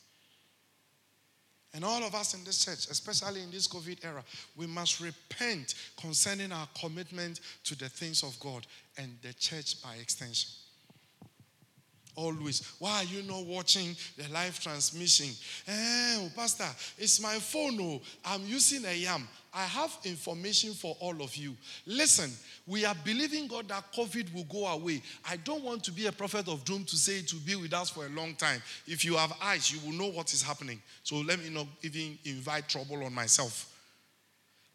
And 1.75 1.85
all 1.85 2.03
of 2.03 2.15
us 2.15 2.33
in 2.33 2.43
this 2.45 2.65
church, 2.65 2.89
especially 2.91 3.43
in 3.43 3.51
this 3.51 3.69
COVID 3.69 4.03
era, 4.03 4.25
we 4.57 4.67
must 4.67 5.01
repent 5.01 5.75
concerning 6.01 6.51
our 6.51 6.69
commitment 6.81 7.41
to 7.65 7.77
the 7.77 7.91
things 7.91 8.23
of 8.23 8.41
God 8.41 8.67
and 8.97 9.19
the 9.21 9.35
church 9.35 9.83
by 9.83 9.97
extension. 9.97 10.49
Always. 12.17 12.75
Why 12.79 12.99
are 13.01 13.05
you 13.05 13.23
not 13.23 13.45
watching 13.45 13.97
the 14.17 14.29
live 14.33 14.61
transmission? 14.61 15.27
Eh, 15.67 16.29
Pastor, 16.37 16.69
it's 16.99 17.21
my 17.21 17.35
phone. 17.35 17.79
Oh, 17.81 18.01
I'm 18.25 18.43
using 18.47 18.85
a 18.85 18.95
yam. 18.95 19.27
I 19.53 19.63
have 19.63 19.97
information 20.05 20.73
for 20.75 20.97
all 21.01 21.23
of 21.23 21.35
you. 21.37 21.57
Listen, 21.87 22.31
we 22.67 22.85
are 22.85 22.95
believing 23.05 23.47
God 23.47 23.69
that 23.69 23.93
COVID 23.93 24.35
will 24.35 24.45
go 24.45 24.67
away. 24.67 25.03
I 25.29 25.37
don't 25.37 25.63
want 25.63 25.85
to 25.85 25.93
be 25.93 26.07
a 26.07 26.13
prophet 26.13 26.49
of 26.49 26.65
doom 26.65 26.85
to 26.85 26.97
say 26.97 27.19
it 27.19 27.33
will 27.33 27.41
be 27.41 27.57
with 27.57 27.73
us 27.73 27.91
for 27.91 28.07
a 28.07 28.09
long 28.11 28.35
time. 28.35 28.61
If 28.87 29.05
you 29.05 29.15
have 29.17 29.33
eyes, 29.43 29.73
you 29.73 29.79
will 29.85 29.97
know 29.97 30.11
what 30.11 30.33
is 30.33 30.43
happening. 30.43 30.81
So 31.03 31.17
let 31.17 31.39
me 31.39 31.51
not 31.51 31.67
even 31.83 32.19
invite 32.25 32.69
trouble 32.69 33.05
on 33.05 33.15
myself. 33.15 33.71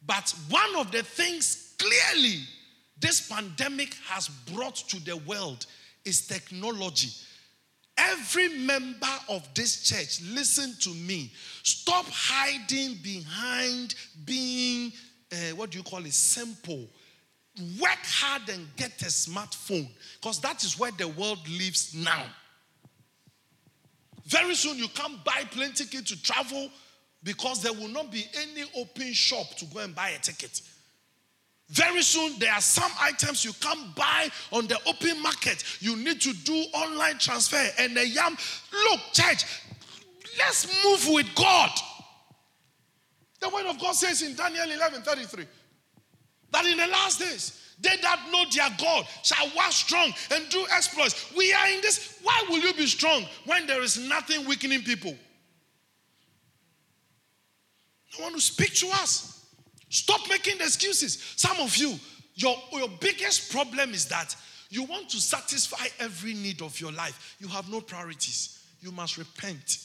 But 0.06 0.34
one 0.50 0.76
of 0.78 0.92
the 0.92 1.04
things 1.04 1.76
clearly 1.78 2.44
this 3.00 3.30
pandemic 3.30 3.96
has 4.08 4.28
brought 4.28 4.76
to 4.76 5.04
the 5.04 5.18
world 5.18 5.66
is 6.06 6.28
technology. 6.28 7.10
Every 7.98 8.48
member 8.50 9.08
of 9.28 9.48
this 9.54 9.84
church, 9.84 10.22
listen 10.34 10.74
to 10.82 10.90
me. 10.96 11.32
Stop 11.64 12.06
hiding 12.08 12.98
behind 13.04 13.96
being, 14.24 14.94
uh, 15.32 15.56
what 15.56 15.72
do 15.72 15.78
you 15.78 15.84
call 15.84 16.06
it, 16.06 16.14
simple. 16.14 16.88
Work 17.80 18.00
hard 18.04 18.48
and 18.50 18.68
get 18.78 19.02
a 19.02 19.06
smartphone 19.06 19.90
because 20.22 20.40
that 20.40 20.64
is 20.64 20.80
where 20.80 20.92
the 20.92 21.10
world 21.10 21.40
lives 21.50 21.94
now. 21.94 22.24
Very 24.26 24.56
soon 24.56 24.78
you 24.78 24.88
can't 24.90 25.24
buy 25.26 25.44
plane 25.52 25.74
ticket 25.74 26.06
to 26.08 26.22
travel 26.22 26.70
because 27.24 27.62
there 27.62 27.74
will 27.74 27.90
not 27.90 28.12
be 28.12 28.26
any 28.34 28.64
open 28.78 29.12
shop 29.12 29.56
to 29.58 29.66
go 29.66 29.80
and 29.80 29.94
buy 29.94 30.10
a 30.10 30.20
ticket. 30.20 30.62
Very 31.70 32.02
soon, 32.02 32.40
there 32.40 32.52
are 32.52 32.62
some 32.62 32.92
items 33.00 33.46
you 33.46 33.54
can't 33.54 33.96
buy 33.96 34.30
on 34.52 34.66
the 34.66 34.78
open 34.88 35.22
market. 35.22 35.64
You 35.80 35.96
need 35.98 36.20
to 36.22 36.34
do 36.34 36.56
online 36.74 37.20
transfer. 37.20 37.64
And 37.78 37.96
the 37.96 38.08
yam, 38.08 38.36
look, 38.90 39.00
church, 39.14 39.46
let's 40.40 40.84
move 40.84 41.14
with 41.14 41.36
God. 41.36 41.70
The 43.40 43.50
word 43.50 43.68
of 43.68 43.80
God 43.80 43.94
says 43.94 44.24
in 44.24 44.36
Daniel 44.36 44.70
11 44.70 45.04
33 45.04 45.46
that 46.52 46.66
in 46.66 46.78
the 46.78 46.88
last 46.88 47.20
days, 47.20 47.76
they 47.80 47.96
that 48.02 48.30
know 48.32 48.44
their 48.52 48.70
God 48.78 49.06
shall 49.24 49.50
walk 49.56 49.72
strong 49.72 50.12
and 50.32 50.50
do 50.50 50.66
exploits. 50.74 51.32
We 51.38 51.54
are 51.54 51.68
in 51.70 51.82
this. 51.82 52.18
Why 52.24 52.44
will 52.50 52.60
you 52.60 52.74
be 52.74 52.88
strong 52.88 53.26
when 53.46 53.68
there 53.68 53.82
is 53.82 53.98
nothing 53.98 54.46
weakening 54.48 54.82
people? 54.82 55.16
I 58.18 58.22
want 58.24 58.36
to 58.36 58.42
speak 58.42 58.74
to 58.76 58.88
us. 58.88 59.39
Stop 59.90 60.22
making 60.30 60.58
excuses. 60.62 61.34
Some 61.36 61.60
of 61.60 61.76
you, 61.76 62.00
your, 62.36 62.56
your 62.72 62.90
biggest 63.00 63.52
problem 63.52 63.94
is 63.94 64.06
that 64.06 64.36
you 64.70 64.84
want 64.84 65.10
to 65.10 65.18
satisfy 65.18 65.88
every 66.00 66.36
need 66.36 66.62
of 66.62 66.80
your 66.80 66.92
life. 66.92 67.36
You 67.40 67.48
have 67.48 67.70
no 67.70 67.82
priorities. 67.82 68.64
You 68.82 68.92
must 68.92 69.18
repent. 69.18 69.80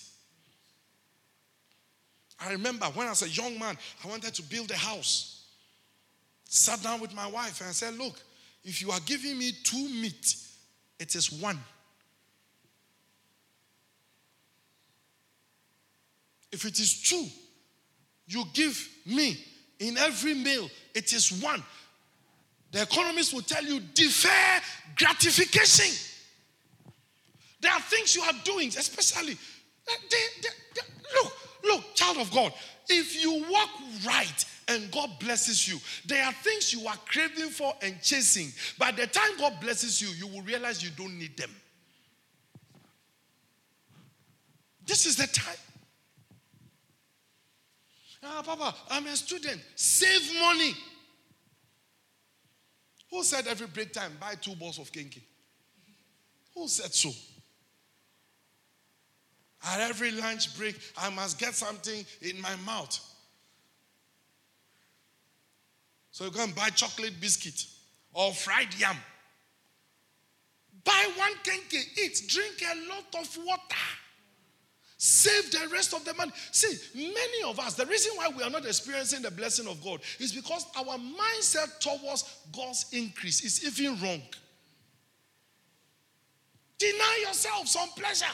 I 2.39 2.53
remember 2.53 2.87
when 2.87 3.07
I 3.07 3.11
was 3.11 3.23
a 3.23 3.29
young 3.29 3.59
man, 3.59 3.79
I 4.05 4.09
wanted 4.09 4.35
to 4.35 4.43
build 4.43 4.71
a 4.71 4.77
house. 4.77 5.47
Sat 6.45 6.83
down 6.83 7.01
with 7.01 7.15
my 7.15 7.27
wife 7.27 7.61
and 7.61 7.71
I 7.71 7.73
said, 7.73 7.97
Look, 7.97 8.21
if 8.63 8.83
you 8.83 8.91
are 8.91 9.01
giving 9.07 9.39
me 9.39 9.53
two 9.65 9.89
meat, 9.89 10.37
it 11.01 11.15
is 11.15 11.33
one. 11.33 11.59
If 16.53 16.65
it 16.65 16.79
is 16.79 17.03
two, 17.03 17.27
you 18.27 18.45
give 18.53 18.89
me 19.07 19.39
in 19.79 19.99
every 19.99 20.35
meal, 20.35 20.69
it 20.95 21.13
is 21.13 21.33
one. 21.43 21.63
The 22.73 22.83
economists 22.83 23.33
will 23.33 23.43
tell 23.43 23.65
you 23.65 23.81
defer 23.95 24.61
gratification. 24.97 25.95
There 27.61 27.73
are 27.73 27.81
things 27.81 28.15
you 28.15 28.23
are 28.23 28.33
doing, 28.45 28.69
especially. 28.69 29.33
Eh, 29.33 29.93
they, 30.11 30.17
they, 30.43 30.49
they, 30.75 30.81
look, 31.15 31.33
look, 31.63 31.95
child 31.95 32.19
of 32.19 32.31
God, 32.33 32.53
if 32.89 33.23
you 33.23 33.45
walk 33.51 33.71
right 34.07 34.45
and 34.69 34.91
God 34.91 35.11
blesses 35.19 35.67
you, 35.69 35.79
there 36.07 36.25
are 36.25 36.33
things 36.33 36.73
you 36.73 36.87
are 36.87 36.97
craving 37.07 37.51
for 37.51 37.73
and 37.83 38.01
chasing. 38.03 38.49
By 38.79 38.91
the 38.91 39.07
time 39.07 39.31
God 39.39 39.55
blesses 39.61 40.03
you, 40.03 40.09
you 40.09 40.27
will 40.27 40.43
realize 40.43 40.83
you 40.83 40.91
don't 40.97 41.19
need 41.19 41.37
them. 41.37 41.51
This 44.87 45.07
is 45.07 45.17
the 45.17 45.27
time. 45.27 45.57
Ah, 48.25 48.43
Papa, 48.43 48.75
I'm 48.91 49.07
a 49.07 49.17
student. 49.17 49.61
Save 49.75 50.41
money. 50.41 50.75
Who 53.11 53.23
said 53.23 53.47
every 53.47 53.67
break 53.67 53.93
time 53.93 54.13
buy 54.19 54.35
two 54.35 54.55
balls 54.55 54.79
of 54.79 54.91
kenkey? 54.91 55.23
Who 56.55 56.67
said 56.69 56.93
so? 56.95 57.11
At 59.67 59.81
every 59.81 60.11
lunch 60.11 60.57
break, 60.59 60.77
I 60.97 61.11
must 61.11 61.39
get 61.39 61.55
something 61.55 62.05
in 62.23 62.41
my 62.41 62.55
mouth. 62.67 62.99
So 66.11 66.25
you 66.25 66.31
and 66.39 66.55
buy 66.55 66.69
chocolate 66.71 67.21
biscuit 67.21 67.67
or 68.13 68.33
fried 68.33 68.75
yam. 68.79 68.97
Buy 70.85 71.09
one 71.17 71.33
kenkey, 71.43 71.99
eat, 71.99 72.23
drink 72.29 72.63
a 72.63 72.89
lot 72.89 73.23
of 73.23 73.39
water. 73.45 74.04
Save 75.05 75.51
the 75.51 75.69
rest 75.71 75.93
of 75.93 76.03
the 76.07 76.15
money. 76.15 76.33
See, 76.51 76.79
many 76.95 77.43
of 77.47 77.61
us, 77.61 77.75
the 77.75 77.85
reason 77.85 78.13
why 78.17 78.31
we 78.35 78.43
are 78.43 78.49
not 78.49 78.65
experiencing 78.65 79.21
the 79.21 79.31
blessing 79.31 79.67
of 79.67 79.85
God 79.85 80.01
is 80.19 80.33
because 80.33 80.65
our 80.79 80.97
mindset 80.97 81.79
towards 81.79 82.25
God's 82.57 82.87
increase 82.91 83.45
is 83.45 83.79
even 83.81 84.01
wrong. 84.01 84.23
Deny 86.79 87.25
yourself 87.27 87.69
some 87.69 87.91
pleasure. 87.91 88.25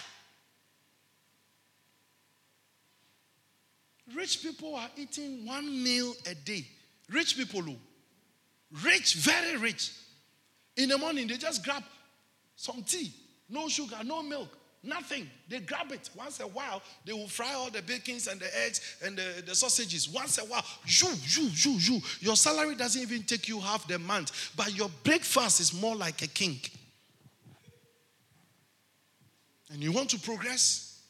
Rich 4.14 4.40
people 4.40 4.76
are 4.76 4.90
eating 4.96 5.44
one 5.44 5.82
meal 5.82 6.14
a 6.30 6.36
day. 6.36 6.64
Rich 7.10 7.36
people, 7.36 7.62
who? 7.62 7.74
Rich, 8.84 9.14
very 9.14 9.56
rich. 9.56 9.90
In 10.76 10.88
the 10.88 10.98
morning, 10.98 11.26
they 11.26 11.36
just 11.36 11.64
grab 11.64 11.82
some 12.54 12.84
tea, 12.84 13.12
no 13.48 13.68
sugar, 13.68 13.98
no 14.04 14.22
milk. 14.22 14.56
Nothing. 14.82 15.28
They 15.48 15.60
grab 15.60 15.92
it. 15.92 16.08
Once 16.16 16.40
a 16.40 16.46
while, 16.46 16.80
they 17.04 17.12
will 17.12 17.28
fry 17.28 17.52
all 17.52 17.70
the 17.70 17.82
bacons 17.82 18.26
and 18.28 18.40
the 18.40 18.46
eggs 18.64 18.96
and 19.04 19.16
the, 19.16 19.42
the 19.46 19.54
sausages. 19.54 20.08
Once 20.08 20.38
a 20.38 20.42
while, 20.42 20.64
you, 20.86 21.08
you, 21.28 21.50
you, 21.52 21.72
you. 21.72 22.00
Your 22.20 22.36
salary 22.36 22.74
doesn't 22.74 23.02
even 23.02 23.22
take 23.22 23.46
you 23.46 23.60
half 23.60 23.86
the 23.86 23.98
month, 23.98 24.52
but 24.56 24.74
your 24.74 24.88
breakfast 25.04 25.60
is 25.60 25.74
more 25.74 25.94
like 25.94 26.22
a 26.22 26.26
king. 26.26 26.58
And 29.70 29.82
you 29.82 29.92
want 29.92 30.08
to 30.10 30.18
progress? 30.18 31.02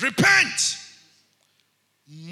Repent 0.00 0.83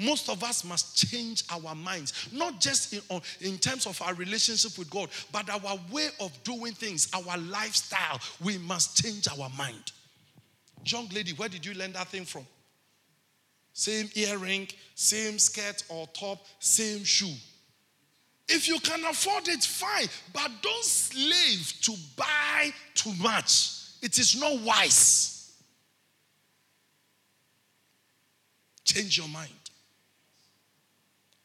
most 0.01 0.29
of 0.29 0.43
us 0.43 0.63
must 0.63 0.97
change 0.97 1.43
our 1.51 1.75
minds, 1.75 2.29
not 2.31 2.59
just 2.59 2.93
in, 2.93 3.01
in 3.41 3.57
terms 3.57 3.85
of 3.85 4.01
our 4.01 4.13
relationship 4.13 4.77
with 4.77 4.89
God, 4.89 5.09
but 5.31 5.49
our 5.49 5.79
way 5.91 6.09
of 6.19 6.31
doing 6.43 6.73
things, 6.73 7.09
our 7.13 7.37
lifestyle. 7.37 8.19
We 8.43 8.57
must 8.57 9.01
change 9.03 9.27
our 9.27 9.49
mind. 9.57 9.91
Young 10.85 11.07
lady, 11.09 11.31
where 11.33 11.49
did 11.49 11.65
you 11.65 11.73
learn 11.73 11.93
that 11.93 12.07
thing 12.07 12.25
from? 12.25 12.45
Same 13.73 14.09
earring, 14.15 14.67
same 14.95 15.39
skirt 15.39 15.83
or 15.89 16.07
top, 16.07 16.45
same 16.59 17.03
shoe. 17.03 17.33
If 18.47 18.67
you 18.67 18.79
can 18.79 19.03
afford 19.05 19.47
it, 19.47 19.63
fine, 19.63 20.07
but 20.33 20.51
don't 20.61 20.83
slave 20.83 21.73
to 21.81 21.93
buy 22.15 22.71
too 22.93 23.13
much. 23.21 23.79
It 24.01 24.19
is 24.19 24.39
not 24.39 24.59
wise. 24.59 25.51
Change 28.83 29.17
your 29.17 29.29
mind. 29.29 29.49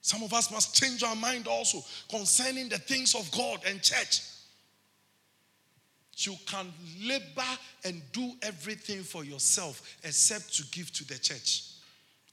Some 0.09 0.23
of 0.23 0.33
us 0.33 0.51
must 0.51 0.75
change 0.75 1.03
our 1.03 1.15
mind 1.15 1.47
also 1.47 1.85
concerning 2.09 2.71
the 2.71 2.79
things 2.79 3.15
of 3.15 3.31
God 3.31 3.61
and 3.67 3.83
church. 3.83 4.23
You 6.17 6.35
can 6.47 6.73
labor 7.03 7.59
and 7.85 8.01
do 8.11 8.33
everything 8.41 9.03
for 9.03 9.23
yourself 9.23 9.99
except 10.03 10.57
to 10.57 10.65
give 10.73 10.91
to 10.95 11.07
the 11.07 11.19
church. 11.19 11.73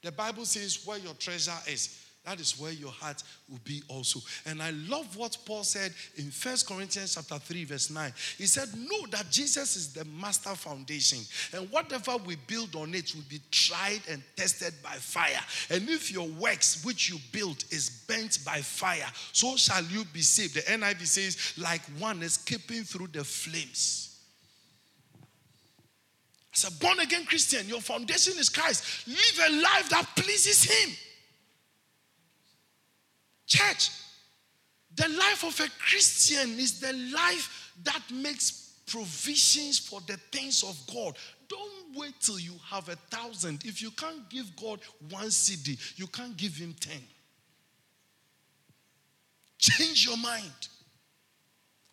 The 0.01 0.13
Bible 0.13 0.45
says, 0.45 0.85
Where 0.85 0.99
your 0.99 1.15
treasure 1.15 1.51
is, 1.67 2.04
that 2.25 2.39
is 2.39 2.59
where 2.59 2.71
your 2.71 2.91
heart 2.91 3.23
will 3.49 3.59
be 3.63 3.83
also. 3.87 4.19
And 4.45 4.61
I 4.61 4.71
love 4.71 5.15
what 5.15 5.37
Paul 5.45 5.63
said 5.63 5.93
in 6.17 6.31
First 6.31 6.67
Corinthians 6.67 7.15
chapter 7.15 7.37
3, 7.37 7.65
verse 7.65 7.89
9. 7.89 8.13
He 8.37 8.45
said, 8.47 8.69
Know 8.77 9.07
that 9.11 9.29
Jesus 9.29 9.75
is 9.75 9.93
the 9.93 10.05
master 10.05 10.55
foundation, 10.55 11.19
and 11.53 11.69
whatever 11.71 12.17
we 12.17 12.35
build 12.47 12.75
on 12.75 12.93
it 12.95 13.13
will 13.13 13.23
be 13.29 13.39
tried 13.51 14.01
and 14.09 14.23
tested 14.35 14.73
by 14.83 14.95
fire. 14.95 15.39
And 15.69 15.87
if 15.89 16.11
your 16.11 16.27
works 16.27 16.83
which 16.83 17.09
you 17.09 17.17
build 17.31 17.63
is 17.69 17.89
bent 18.07 18.39
by 18.43 18.57
fire, 18.61 19.07
so 19.31 19.55
shall 19.55 19.83
you 19.83 20.03
be 20.05 20.21
saved. 20.21 20.55
The 20.55 20.61
NIV 20.61 21.05
says, 21.05 21.53
like 21.57 21.81
one 21.99 22.23
escaping 22.23 22.83
through 22.83 23.07
the 23.07 23.23
flames. 23.23 24.05
As 26.55 26.63
a 26.63 26.71
born 26.71 26.99
again 26.99 27.25
Christian, 27.25 27.67
your 27.67 27.81
foundation 27.81 28.33
is 28.39 28.47
Christ. 28.47 29.07
Live 29.07 29.49
a 29.49 29.61
life 29.61 29.89
that 29.89 30.07
pleases 30.15 30.63
Him. 30.63 30.95
Church, 33.47 33.91
the 34.95 35.07
life 35.09 35.43
of 35.43 35.59
a 35.59 35.69
Christian 35.79 36.57
is 36.57 36.79
the 36.79 36.93
life 37.13 37.73
that 37.83 38.01
makes 38.11 38.73
provisions 38.87 39.79
for 39.79 39.99
the 40.07 40.17
things 40.31 40.63
of 40.63 40.79
God. 40.93 41.15
Don't 41.47 41.95
wait 41.95 42.13
till 42.21 42.39
you 42.39 42.53
have 42.69 42.89
a 42.89 42.95
thousand. 43.09 43.65
If 43.65 43.81
you 43.81 43.91
can't 43.91 44.29
give 44.29 44.55
God 44.55 44.79
one 45.09 45.27
cedi, 45.27 45.77
you 45.97 46.07
can't 46.07 46.35
give 46.37 46.55
Him 46.55 46.73
ten. 46.79 47.01
Change 49.57 50.05
your 50.05 50.17
mind. 50.17 50.51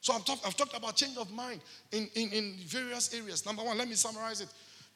So 0.01 0.13
I've 0.13 0.25
talked, 0.25 0.47
I've 0.47 0.57
talked 0.57 0.77
about 0.77 0.97
change 0.97 1.17
of 1.17 1.31
mind 1.31 1.61
in, 1.93 2.09
in, 2.15 2.31
in 2.33 2.55
various 2.67 3.15
areas. 3.15 3.47
Number 3.47 3.63
one, 3.63 3.79
let 3.79 3.89
me 3.89 3.95
summarize 3.95 4.41
it. 4.41 4.49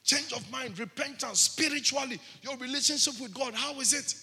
Change 0.02 0.32
of 0.32 0.50
mind, 0.50 0.78
repentance, 0.78 1.40
spiritually, 1.40 2.20
your 2.42 2.56
relationship 2.56 3.20
with 3.20 3.32
God. 3.32 3.54
How 3.54 3.78
is 3.80 3.92
it? 3.92 4.14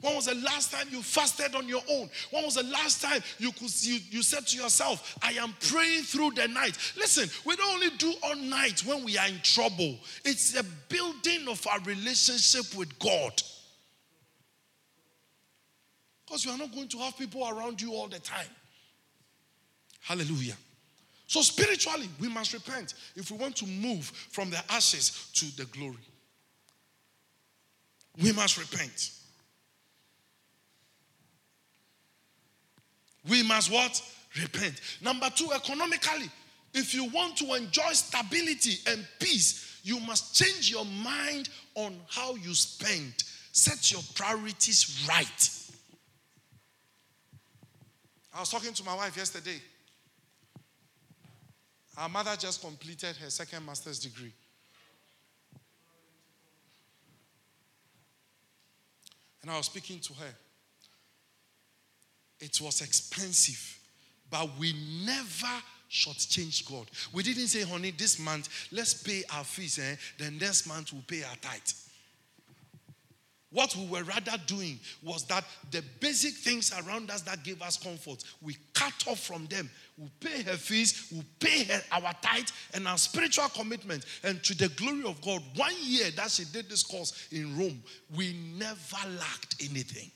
When 0.00 0.14
was 0.14 0.26
the 0.26 0.34
last 0.34 0.72
time 0.72 0.88
you 0.90 1.02
fasted 1.02 1.54
on 1.54 1.66
your 1.68 1.82
own? 1.90 2.10
When 2.30 2.44
was 2.44 2.56
the 2.56 2.64
last 2.64 3.00
time 3.00 3.22
you 3.38 3.50
could 3.52 3.70
you, 3.82 3.98
you 4.10 4.22
said 4.22 4.46
to 4.48 4.56
yourself, 4.56 5.16
I 5.22 5.32
am 5.32 5.54
praying 5.60 6.02
through 6.02 6.32
the 6.32 6.48
night? 6.48 6.76
Listen, 6.96 7.28
we 7.44 7.56
don't 7.56 7.74
only 7.74 7.90
do 7.96 8.12
all 8.22 8.36
night 8.36 8.84
when 8.84 9.04
we 9.04 9.16
are 9.16 9.26
in 9.26 9.40
trouble. 9.42 9.98
It's 10.24 10.54
a 10.58 10.64
building 10.88 11.48
of 11.48 11.66
our 11.66 11.80
relationship 11.80 12.76
with 12.76 12.98
God. 12.98 13.42
Because 16.26 16.44
you 16.44 16.50
are 16.50 16.58
not 16.58 16.74
going 16.74 16.88
to 16.88 16.98
have 16.98 17.16
people 17.16 17.48
around 17.48 17.80
you 17.80 17.92
all 17.92 18.08
the 18.08 18.18
time. 18.18 18.48
Hallelujah. 20.00 20.56
So, 21.26 21.40
spiritually, 21.40 22.08
we 22.20 22.28
must 22.28 22.52
repent 22.52 22.94
if 23.16 23.30
we 23.30 23.38
want 23.38 23.56
to 23.56 23.66
move 23.66 24.04
from 24.30 24.50
the 24.50 24.62
ashes 24.70 25.30
to 25.34 25.56
the 25.56 25.64
glory. 25.66 25.96
We 28.22 28.32
must 28.32 28.58
repent. 28.58 29.10
We 33.28 33.42
must 33.42 33.70
what? 33.70 34.02
Repent. 34.40 34.80
Number 35.00 35.28
two, 35.34 35.50
economically, 35.52 36.30
if 36.74 36.94
you 36.94 37.06
want 37.06 37.36
to 37.38 37.54
enjoy 37.54 37.92
stability 37.92 38.78
and 38.86 39.06
peace, 39.18 39.80
you 39.82 40.00
must 40.00 40.34
change 40.34 40.70
your 40.70 40.84
mind 40.84 41.48
on 41.74 41.96
how 42.08 42.34
you 42.34 42.54
spend. 42.54 43.14
Set 43.52 43.90
your 43.92 44.02
priorities 44.14 45.06
right. 45.08 45.50
I 48.34 48.40
was 48.40 48.50
talking 48.50 48.74
to 48.74 48.84
my 48.84 48.94
wife 48.94 49.16
yesterday. 49.16 49.60
Our 51.96 52.10
mother 52.10 52.36
just 52.38 52.60
completed 52.60 53.16
her 53.16 53.30
second 53.30 53.64
master's 53.64 53.98
degree. 53.98 54.32
And 59.40 59.50
I 59.50 59.56
was 59.56 59.66
speaking 59.66 60.00
to 60.00 60.12
her. 60.14 60.34
It 62.40 62.60
was 62.60 62.82
expensive, 62.82 63.78
but 64.30 64.48
we 64.58 64.74
never 65.04 65.62
shortchanged 65.90 66.70
God. 66.70 66.86
We 67.12 67.22
didn't 67.22 67.48
say, 67.48 67.62
honey, 67.62 67.92
this 67.92 68.18
month, 68.18 68.48
let's 68.72 68.94
pay 68.94 69.24
our 69.34 69.44
fees, 69.44 69.78
eh? 69.78 69.96
then 70.18 70.38
next 70.38 70.66
month 70.66 70.92
we'll 70.92 71.02
pay 71.06 71.22
our 71.22 71.36
tithe. 71.36 71.60
What 73.52 73.74
we 73.76 73.86
were 73.86 74.02
rather 74.02 74.36
doing 74.46 74.78
was 75.02 75.24
that 75.28 75.44
the 75.70 75.82
basic 76.00 76.34
things 76.34 76.72
around 76.72 77.10
us 77.10 77.22
that 77.22 77.44
gave 77.44 77.62
us 77.62 77.78
comfort, 77.78 78.22
we 78.42 78.56
cut 78.74 78.92
off 79.08 79.20
from 79.20 79.46
them. 79.46 79.70
We 79.96 80.10
pay 80.20 80.42
her 80.42 80.58
fees, 80.58 81.10
we 81.10 81.22
pay 81.40 81.64
her 81.64 81.80
our 81.92 82.12
tithe 82.20 82.48
and 82.74 82.86
our 82.86 82.98
spiritual 82.98 83.48
commitment. 83.48 84.04
And 84.24 84.42
to 84.44 84.54
the 84.54 84.68
glory 84.70 85.04
of 85.04 85.22
God, 85.22 85.42
one 85.54 85.72
year 85.80 86.10
that 86.16 86.32
she 86.32 86.44
did 86.44 86.68
this 86.68 86.82
course 86.82 87.28
in 87.32 87.56
Rome, 87.56 87.82
we 88.14 88.36
never 88.58 89.08
lacked 89.18 89.56
anything. 89.60 90.10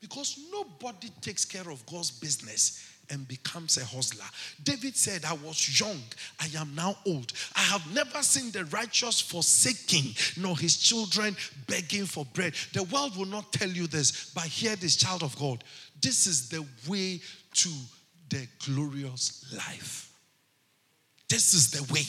Because 0.00 0.38
nobody 0.50 1.08
takes 1.20 1.44
care 1.44 1.70
of 1.70 1.84
God's 1.86 2.10
business 2.10 2.86
and 3.10 3.26
becomes 3.26 3.76
a 3.76 3.84
hustler. 3.84 4.24
David 4.62 4.96
said, 4.96 5.24
I 5.24 5.34
was 5.34 5.78
young, 5.78 6.00
I 6.38 6.48
am 6.56 6.74
now 6.74 6.96
old. 7.06 7.32
I 7.54 7.60
have 7.60 7.92
never 7.92 8.22
seen 8.22 8.50
the 8.52 8.64
righteous 8.66 9.20
forsaking, 9.20 10.14
nor 10.40 10.56
his 10.56 10.76
children 10.76 11.36
begging 11.66 12.06
for 12.06 12.24
bread. 12.32 12.54
The 12.72 12.84
world 12.84 13.16
will 13.16 13.26
not 13.26 13.52
tell 13.52 13.68
you 13.68 13.86
this, 13.86 14.30
but 14.32 14.44
hear 14.44 14.76
this, 14.76 14.96
child 14.96 15.22
of 15.22 15.36
God. 15.38 15.64
This 16.00 16.26
is 16.26 16.48
the 16.48 16.64
way 16.88 17.20
to 17.54 17.70
the 18.30 18.46
glorious 18.64 19.52
life. 19.54 20.12
This 21.28 21.52
is 21.52 21.70
the 21.70 21.92
way. 21.92 22.06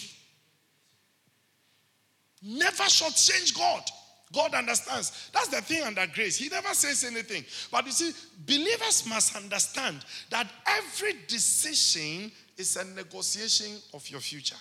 Never 2.44 2.84
shortchange 2.84 3.56
God. 3.56 3.84
God 4.34 4.54
understands. 4.54 5.30
That's 5.34 5.50
the 5.50 5.62
thing 5.62 5.84
under 5.84 6.06
grace. 6.08 6.38
He 6.38 6.50
never 6.50 6.74
says 6.74 7.04
anything. 7.04 7.44
But 7.72 7.86
you 7.86 7.92
see, 7.92 8.12
believers 8.46 9.06
must 9.08 9.36
understand 9.36 9.98
that 10.30 10.48
every 10.68 11.16
decision 11.28 12.32
is 12.58 12.78
a 12.78 12.86
negotiation 12.96 13.78
of 13.94 14.08
your 14.10 14.22
future. 14.22 14.56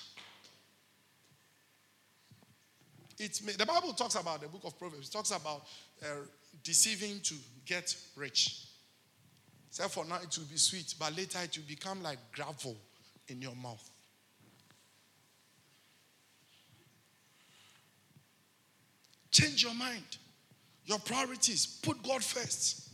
It's, 3.18 3.41
the 3.41 3.66
Bible 3.66 3.93
talks 3.93 4.14
about 4.14 4.41
the 4.41 4.49
book 4.49 4.62
of 4.64 4.79
Proverbs, 4.79 5.09
it 5.09 5.12
talks 5.12 5.31
about 5.31 5.66
uh, 6.03 6.07
deceiving 6.64 7.21
to 7.21 7.35
get 7.66 7.95
rich. 8.16 8.64
So 9.71 9.87
for 9.89 10.05
now 10.07 10.16
it 10.23 10.37
will 10.37 10.47
be 10.47 10.57
sweet, 10.57 10.95
but 10.99 11.14
later 11.16 11.39
it 11.45 11.57
will 11.57 11.68
become 11.68 12.03
like 12.03 12.18
gravel 12.33 12.77
in 13.29 13.43
your 13.43 13.55
mouth. 13.55 13.89
Change 19.31 19.62
your 19.62 19.74
mind, 19.74 20.05
your 20.85 20.99
priorities. 20.99 21.78
Put 21.83 22.03
God 22.03 22.22
first. 22.22 22.89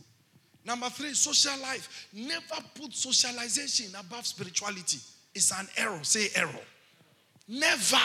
Number 0.65 0.89
three, 0.89 1.13
social 1.13 1.57
life. 1.61 2.07
Never 2.13 2.61
put 2.75 2.93
socialization 2.93 3.95
above 3.97 4.25
spirituality. 4.25 4.99
It's 5.33 5.51
an 5.51 5.67
error. 5.77 5.99
Say 6.03 6.27
error. 6.35 6.49
Never. 7.47 7.97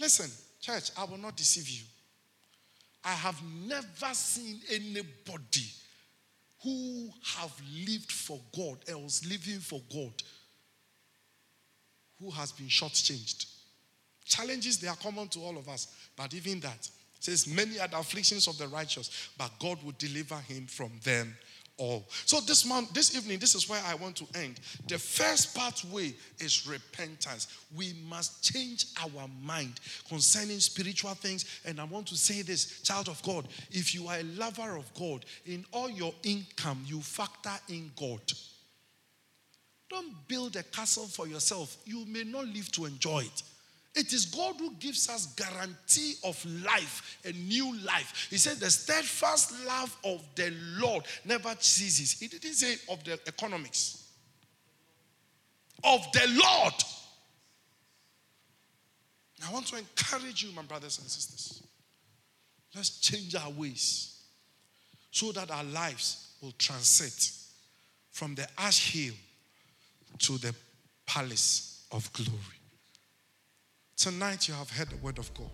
Listen, 0.00 0.30
church, 0.60 0.90
I 0.98 1.04
will 1.04 1.18
not 1.18 1.36
deceive 1.36 1.68
you. 1.68 1.84
I 3.04 3.12
have 3.12 3.40
never 3.66 4.14
seen 4.14 4.60
anybody 4.70 5.66
who 6.62 7.10
have 7.36 7.52
lived 7.86 8.10
for 8.10 8.40
God, 8.56 8.78
else 8.88 9.24
living 9.26 9.60
for 9.60 9.80
God, 9.92 10.12
who 12.20 12.30
has 12.30 12.52
been 12.52 12.68
shortchanged. 12.68 13.46
Challenges, 14.32 14.78
they 14.78 14.88
are 14.88 14.96
common 14.96 15.28
to 15.28 15.40
all 15.40 15.58
of 15.58 15.68
us. 15.68 15.88
But 16.16 16.32
even 16.32 16.60
that 16.60 16.88
says, 17.20 17.46
many 17.46 17.78
are 17.78 17.86
the 17.86 17.98
afflictions 17.98 18.48
of 18.48 18.56
the 18.56 18.66
righteous, 18.66 19.30
but 19.36 19.50
God 19.60 19.82
will 19.84 19.92
deliver 19.98 20.36
him 20.36 20.66
from 20.66 20.90
them 21.04 21.36
all. 21.76 22.06
So 22.24 22.40
this 22.40 22.64
month, 22.64 22.94
this 22.94 23.14
evening, 23.14 23.38
this 23.38 23.54
is 23.54 23.68
where 23.68 23.82
I 23.86 23.94
want 23.94 24.16
to 24.16 24.26
end. 24.34 24.58
The 24.88 24.98
first 24.98 25.54
pathway 25.54 26.14
is 26.38 26.66
repentance. 26.66 27.46
We 27.76 27.92
must 28.08 28.42
change 28.42 28.86
our 29.02 29.28
mind 29.42 29.80
concerning 30.08 30.60
spiritual 30.60 31.14
things. 31.14 31.60
And 31.66 31.78
I 31.78 31.84
want 31.84 32.06
to 32.08 32.16
say 32.16 32.40
this, 32.40 32.80
child 32.80 33.08
of 33.08 33.22
God, 33.22 33.46
if 33.70 33.94
you 33.94 34.08
are 34.08 34.16
a 34.16 34.24
lover 34.24 34.76
of 34.76 34.92
God, 34.94 35.26
in 35.44 35.64
all 35.72 35.90
your 35.90 36.14
income, 36.22 36.82
you 36.86 37.00
factor 37.00 37.52
in 37.68 37.90
God. 37.98 38.20
Don't 39.90 40.26
build 40.26 40.56
a 40.56 40.62
castle 40.62 41.06
for 41.06 41.26
yourself. 41.26 41.76
You 41.84 42.06
may 42.06 42.24
not 42.24 42.46
live 42.46 42.72
to 42.72 42.86
enjoy 42.86 43.20
it. 43.20 43.42
It 43.94 44.12
is 44.12 44.24
God 44.24 44.56
who 44.58 44.72
gives 44.74 45.08
us 45.10 45.26
guarantee 45.34 46.14
of 46.24 46.42
life, 46.64 47.18
a 47.24 47.32
new 47.32 47.76
life. 47.84 48.28
He 48.30 48.38
said 48.38 48.56
the 48.56 48.70
steadfast 48.70 49.52
love 49.66 49.94
of 50.04 50.24
the 50.34 50.52
Lord 50.78 51.04
never 51.24 51.54
ceases. 51.58 52.18
He 52.18 52.28
didn't 52.28 52.54
say 52.54 52.76
of 52.90 53.04
the 53.04 53.18
economics. 53.26 54.08
Of 55.84 56.00
the 56.12 56.26
Lord. 56.42 56.74
I 59.46 59.52
want 59.52 59.66
to 59.66 59.76
encourage 59.76 60.42
you, 60.42 60.52
my 60.52 60.62
brothers 60.62 60.98
and 60.98 61.08
sisters. 61.08 61.62
Let's 62.74 63.00
change 63.00 63.34
our 63.34 63.50
ways 63.50 64.22
so 65.10 65.32
that 65.32 65.50
our 65.50 65.64
lives 65.64 66.34
will 66.40 66.54
transit 66.56 67.30
from 68.10 68.34
the 68.34 68.46
ash 68.56 68.92
hill 68.92 69.14
to 70.20 70.38
the 70.38 70.54
palace 71.04 71.86
of 71.92 72.10
glory. 72.12 72.61
Tonight 74.02 74.48
you 74.48 74.54
have 74.54 74.68
heard 74.68 74.90
the 74.90 74.96
word 74.96 75.18
of 75.18 75.32
God. 75.32 75.46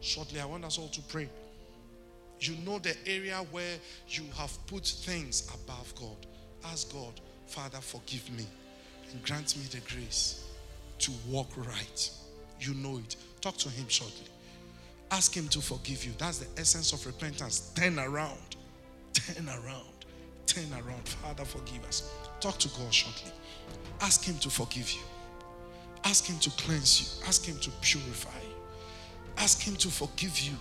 Shortly, 0.00 0.42
I 0.42 0.44
want 0.44 0.62
us 0.62 0.76
all 0.78 0.88
to 0.88 1.00
pray. 1.00 1.26
You 2.38 2.54
know 2.66 2.78
the 2.78 2.94
area 3.06 3.36
where 3.50 3.78
you 4.08 4.24
have 4.36 4.54
put 4.66 4.84
things 4.84 5.50
above 5.54 5.94
God. 5.94 6.26
Ask 6.66 6.92
God, 6.92 7.18
Father, 7.46 7.78
forgive 7.78 8.30
me 8.36 8.44
and 9.10 9.24
grant 9.24 9.56
me 9.56 9.62
the 9.70 9.80
grace 9.90 10.44
to 10.98 11.12
walk 11.30 11.48
right. 11.56 12.10
You 12.60 12.74
know 12.74 12.98
it. 12.98 13.16
Talk 13.40 13.56
to 13.56 13.70
Him 13.70 13.88
shortly. 13.88 14.26
Ask 15.10 15.34
Him 15.34 15.48
to 15.48 15.62
forgive 15.62 16.04
you. 16.04 16.12
That's 16.18 16.40
the 16.40 16.60
essence 16.60 16.92
of 16.92 17.06
repentance. 17.06 17.72
Turn 17.74 17.98
around. 17.98 18.56
Turn 19.14 19.48
around. 19.48 20.04
Turn 20.44 20.70
around. 20.74 21.08
Father, 21.08 21.46
forgive 21.46 21.82
us. 21.86 22.12
Talk 22.40 22.58
to 22.58 22.68
God 22.68 22.92
shortly. 22.92 23.32
Ask 24.02 24.24
Him 24.24 24.36
to 24.40 24.50
forgive 24.50 24.92
you. 24.92 25.00
Ask 26.08 26.24
Him 26.24 26.38
to 26.38 26.50
cleanse 26.62 27.00
you. 27.02 27.26
Ask 27.28 27.44
Him 27.44 27.58
to 27.58 27.70
purify 27.82 28.30
you. 28.42 28.54
Ask 29.36 29.60
Him 29.60 29.76
to 29.76 29.88
forgive 29.88 30.40
you 30.40 30.56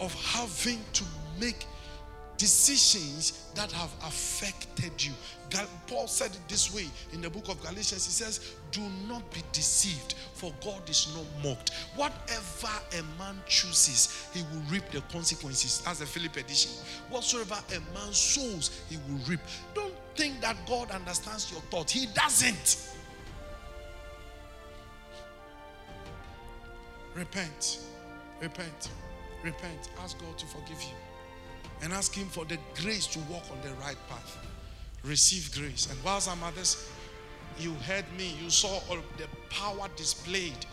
of 0.00 0.14
having 0.14 0.78
to 0.94 1.04
make 1.38 1.66
decisions 2.38 3.50
that 3.54 3.70
have 3.72 3.92
affected 4.06 4.92
you. 5.04 5.12
Paul 5.86 6.06
said 6.06 6.30
it 6.30 6.40
this 6.48 6.74
way 6.74 6.86
in 7.12 7.20
the 7.20 7.28
book 7.28 7.48
of 7.50 7.60
Galatians. 7.60 8.06
He 8.06 8.12
says, 8.12 8.54
Do 8.70 8.80
not 9.06 9.30
be 9.34 9.42
deceived, 9.52 10.14
for 10.32 10.50
God 10.64 10.88
is 10.88 11.14
not 11.14 11.26
mocked. 11.44 11.74
Whatever 11.94 12.72
a 12.98 13.02
man 13.18 13.36
chooses, 13.46 14.30
he 14.32 14.42
will 14.44 14.62
reap 14.70 14.88
the 14.92 15.02
consequences. 15.12 15.82
As 15.86 15.98
the 15.98 16.06
Philip 16.06 16.38
edition. 16.38 16.70
Whatsoever 17.10 17.58
a 17.68 17.80
man 17.92 18.14
sows, 18.14 18.80
he 18.88 18.96
will 18.96 19.20
reap. 19.28 19.40
Don't 19.74 19.92
think 20.16 20.40
that 20.40 20.56
God 20.66 20.90
understands 20.90 21.52
your 21.52 21.60
thought. 21.62 21.90
He 21.90 22.06
doesn't. 22.14 22.89
Repent. 27.14 27.80
Repent. 28.40 28.90
Repent. 29.42 29.90
Ask 30.02 30.18
God 30.18 30.38
to 30.38 30.46
forgive 30.46 30.82
you. 30.82 30.94
And 31.82 31.92
ask 31.92 32.14
Him 32.14 32.28
for 32.28 32.44
the 32.44 32.58
grace 32.80 33.06
to 33.08 33.18
walk 33.20 33.44
on 33.50 33.60
the 33.62 33.74
right 33.76 33.96
path. 34.08 34.38
Receive 35.04 35.50
grace. 35.54 35.88
And 35.90 35.98
while 36.04 36.20
some 36.20 36.42
others, 36.42 36.90
you 37.58 37.72
heard 37.86 38.04
me, 38.16 38.34
you 38.42 38.50
saw 38.50 38.80
all 38.88 38.98
the 39.16 39.26
power 39.48 39.88
displayed, 39.96 40.66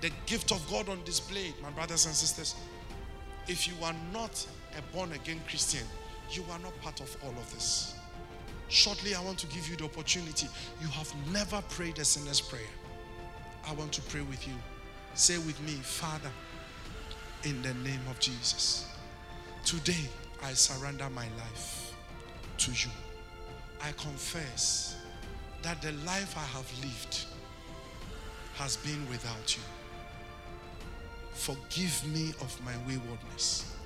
the 0.00 0.10
gift 0.26 0.52
of 0.52 0.64
God 0.70 0.88
on 0.88 1.02
display, 1.04 1.52
my 1.62 1.70
brothers 1.70 2.06
and 2.06 2.14
sisters. 2.14 2.54
If 3.46 3.66
you 3.66 3.74
are 3.84 3.94
not 4.12 4.46
a 4.76 4.96
born 4.96 5.12
again 5.12 5.40
Christian, 5.48 5.86
you 6.30 6.44
are 6.50 6.58
not 6.58 6.78
part 6.80 7.00
of 7.00 7.16
all 7.24 7.30
of 7.30 7.52
this. 7.52 7.94
Shortly, 8.68 9.14
I 9.14 9.22
want 9.22 9.38
to 9.40 9.46
give 9.48 9.68
you 9.68 9.76
the 9.76 9.84
opportunity. 9.84 10.46
You 10.80 10.88
have 10.88 11.12
never 11.32 11.60
prayed 11.70 11.98
a 11.98 12.04
sinner's 12.04 12.40
prayer. 12.40 12.62
I 13.66 13.72
want 13.74 13.92
to 13.92 14.02
pray 14.02 14.20
with 14.20 14.46
you. 14.46 14.54
Say 15.14 15.38
with 15.38 15.60
me, 15.62 15.72
Father, 15.72 16.30
in 17.44 17.60
the 17.62 17.74
name 17.74 18.00
of 18.08 18.18
Jesus. 18.20 18.86
Today, 19.64 20.08
I 20.42 20.52
surrender 20.52 21.08
my 21.10 21.26
life 21.36 21.94
to 22.58 22.70
you. 22.72 22.90
I 23.82 23.92
confess 23.92 24.96
that 25.62 25.82
the 25.82 25.92
life 26.06 26.36
I 26.36 26.44
have 26.56 26.70
lived 26.82 27.24
has 28.54 28.76
been 28.78 29.08
without 29.08 29.56
you. 29.56 29.62
Forgive 31.32 32.06
me 32.12 32.30
of 32.40 32.58
my 32.64 32.74
waywardness. 32.86 33.76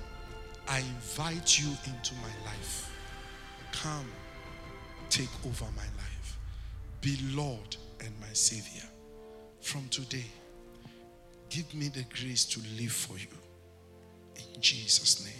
I 0.67 0.79
invite 0.79 1.59
you 1.59 1.69
into 1.85 2.13
my 2.15 2.45
life. 2.45 2.91
Come, 3.71 4.07
take 5.09 5.29
over 5.45 5.65
my 5.75 5.83
life. 5.83 6.37
Be 7.01 7.17
Lord 7.33 7.77
and 7.99 8.11
my 8.19 8.33
Savior. 8.33 8.87
From 9.61 9.87
today, 9.89 10.25
give 11.55 11.73
me 11.73 11.87
the 11.87 12.03
grace 12.03 12.43
to 12.43 12.59
live 12.77 12.91
for 12.91 13.17
you. 13.17 13.27
In 14.35 14.61
Jesus' 14.61 15.23
name. 15.23 15.33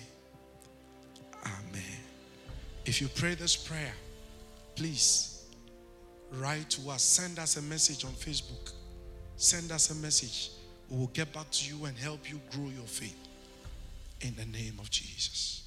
Amen. 1.45 1.99
If 2.86 3.01
you 3.01 3.09
pray 3.09 3.36
this 3.36 3.57
prayer, 3.57 3.93
please 4.76 5.43
write 6.32 6.70
to 6.70 6.89
us. 6.89 7.01
Send 7.01 7.38
us 7.38 7.57
a 7.57 7.61
message 7.63 8.05
on 8.05 8.11
Facebook. 8.11 8.72
Send 9.36 9.74
us 9.74 9.91
a 9.91 9.95
message. 9.95 10.51
We 10.89 10.97
will 10.99 11.07
get 11.07 11.34
back 11.34 11.51
to 11.51 11.76
you 11.76 11.84
and 11.86 11.97
help 11.97 12.32
you 12.32 12.39
grow 12.51 12.70
your 12.70 12.88
faith. 12.88 13.18
In 14.22 14.34
the 14.36 14.45
name 14.45 14.76
of 14.80 14.89
Jesus. 14.89 15.64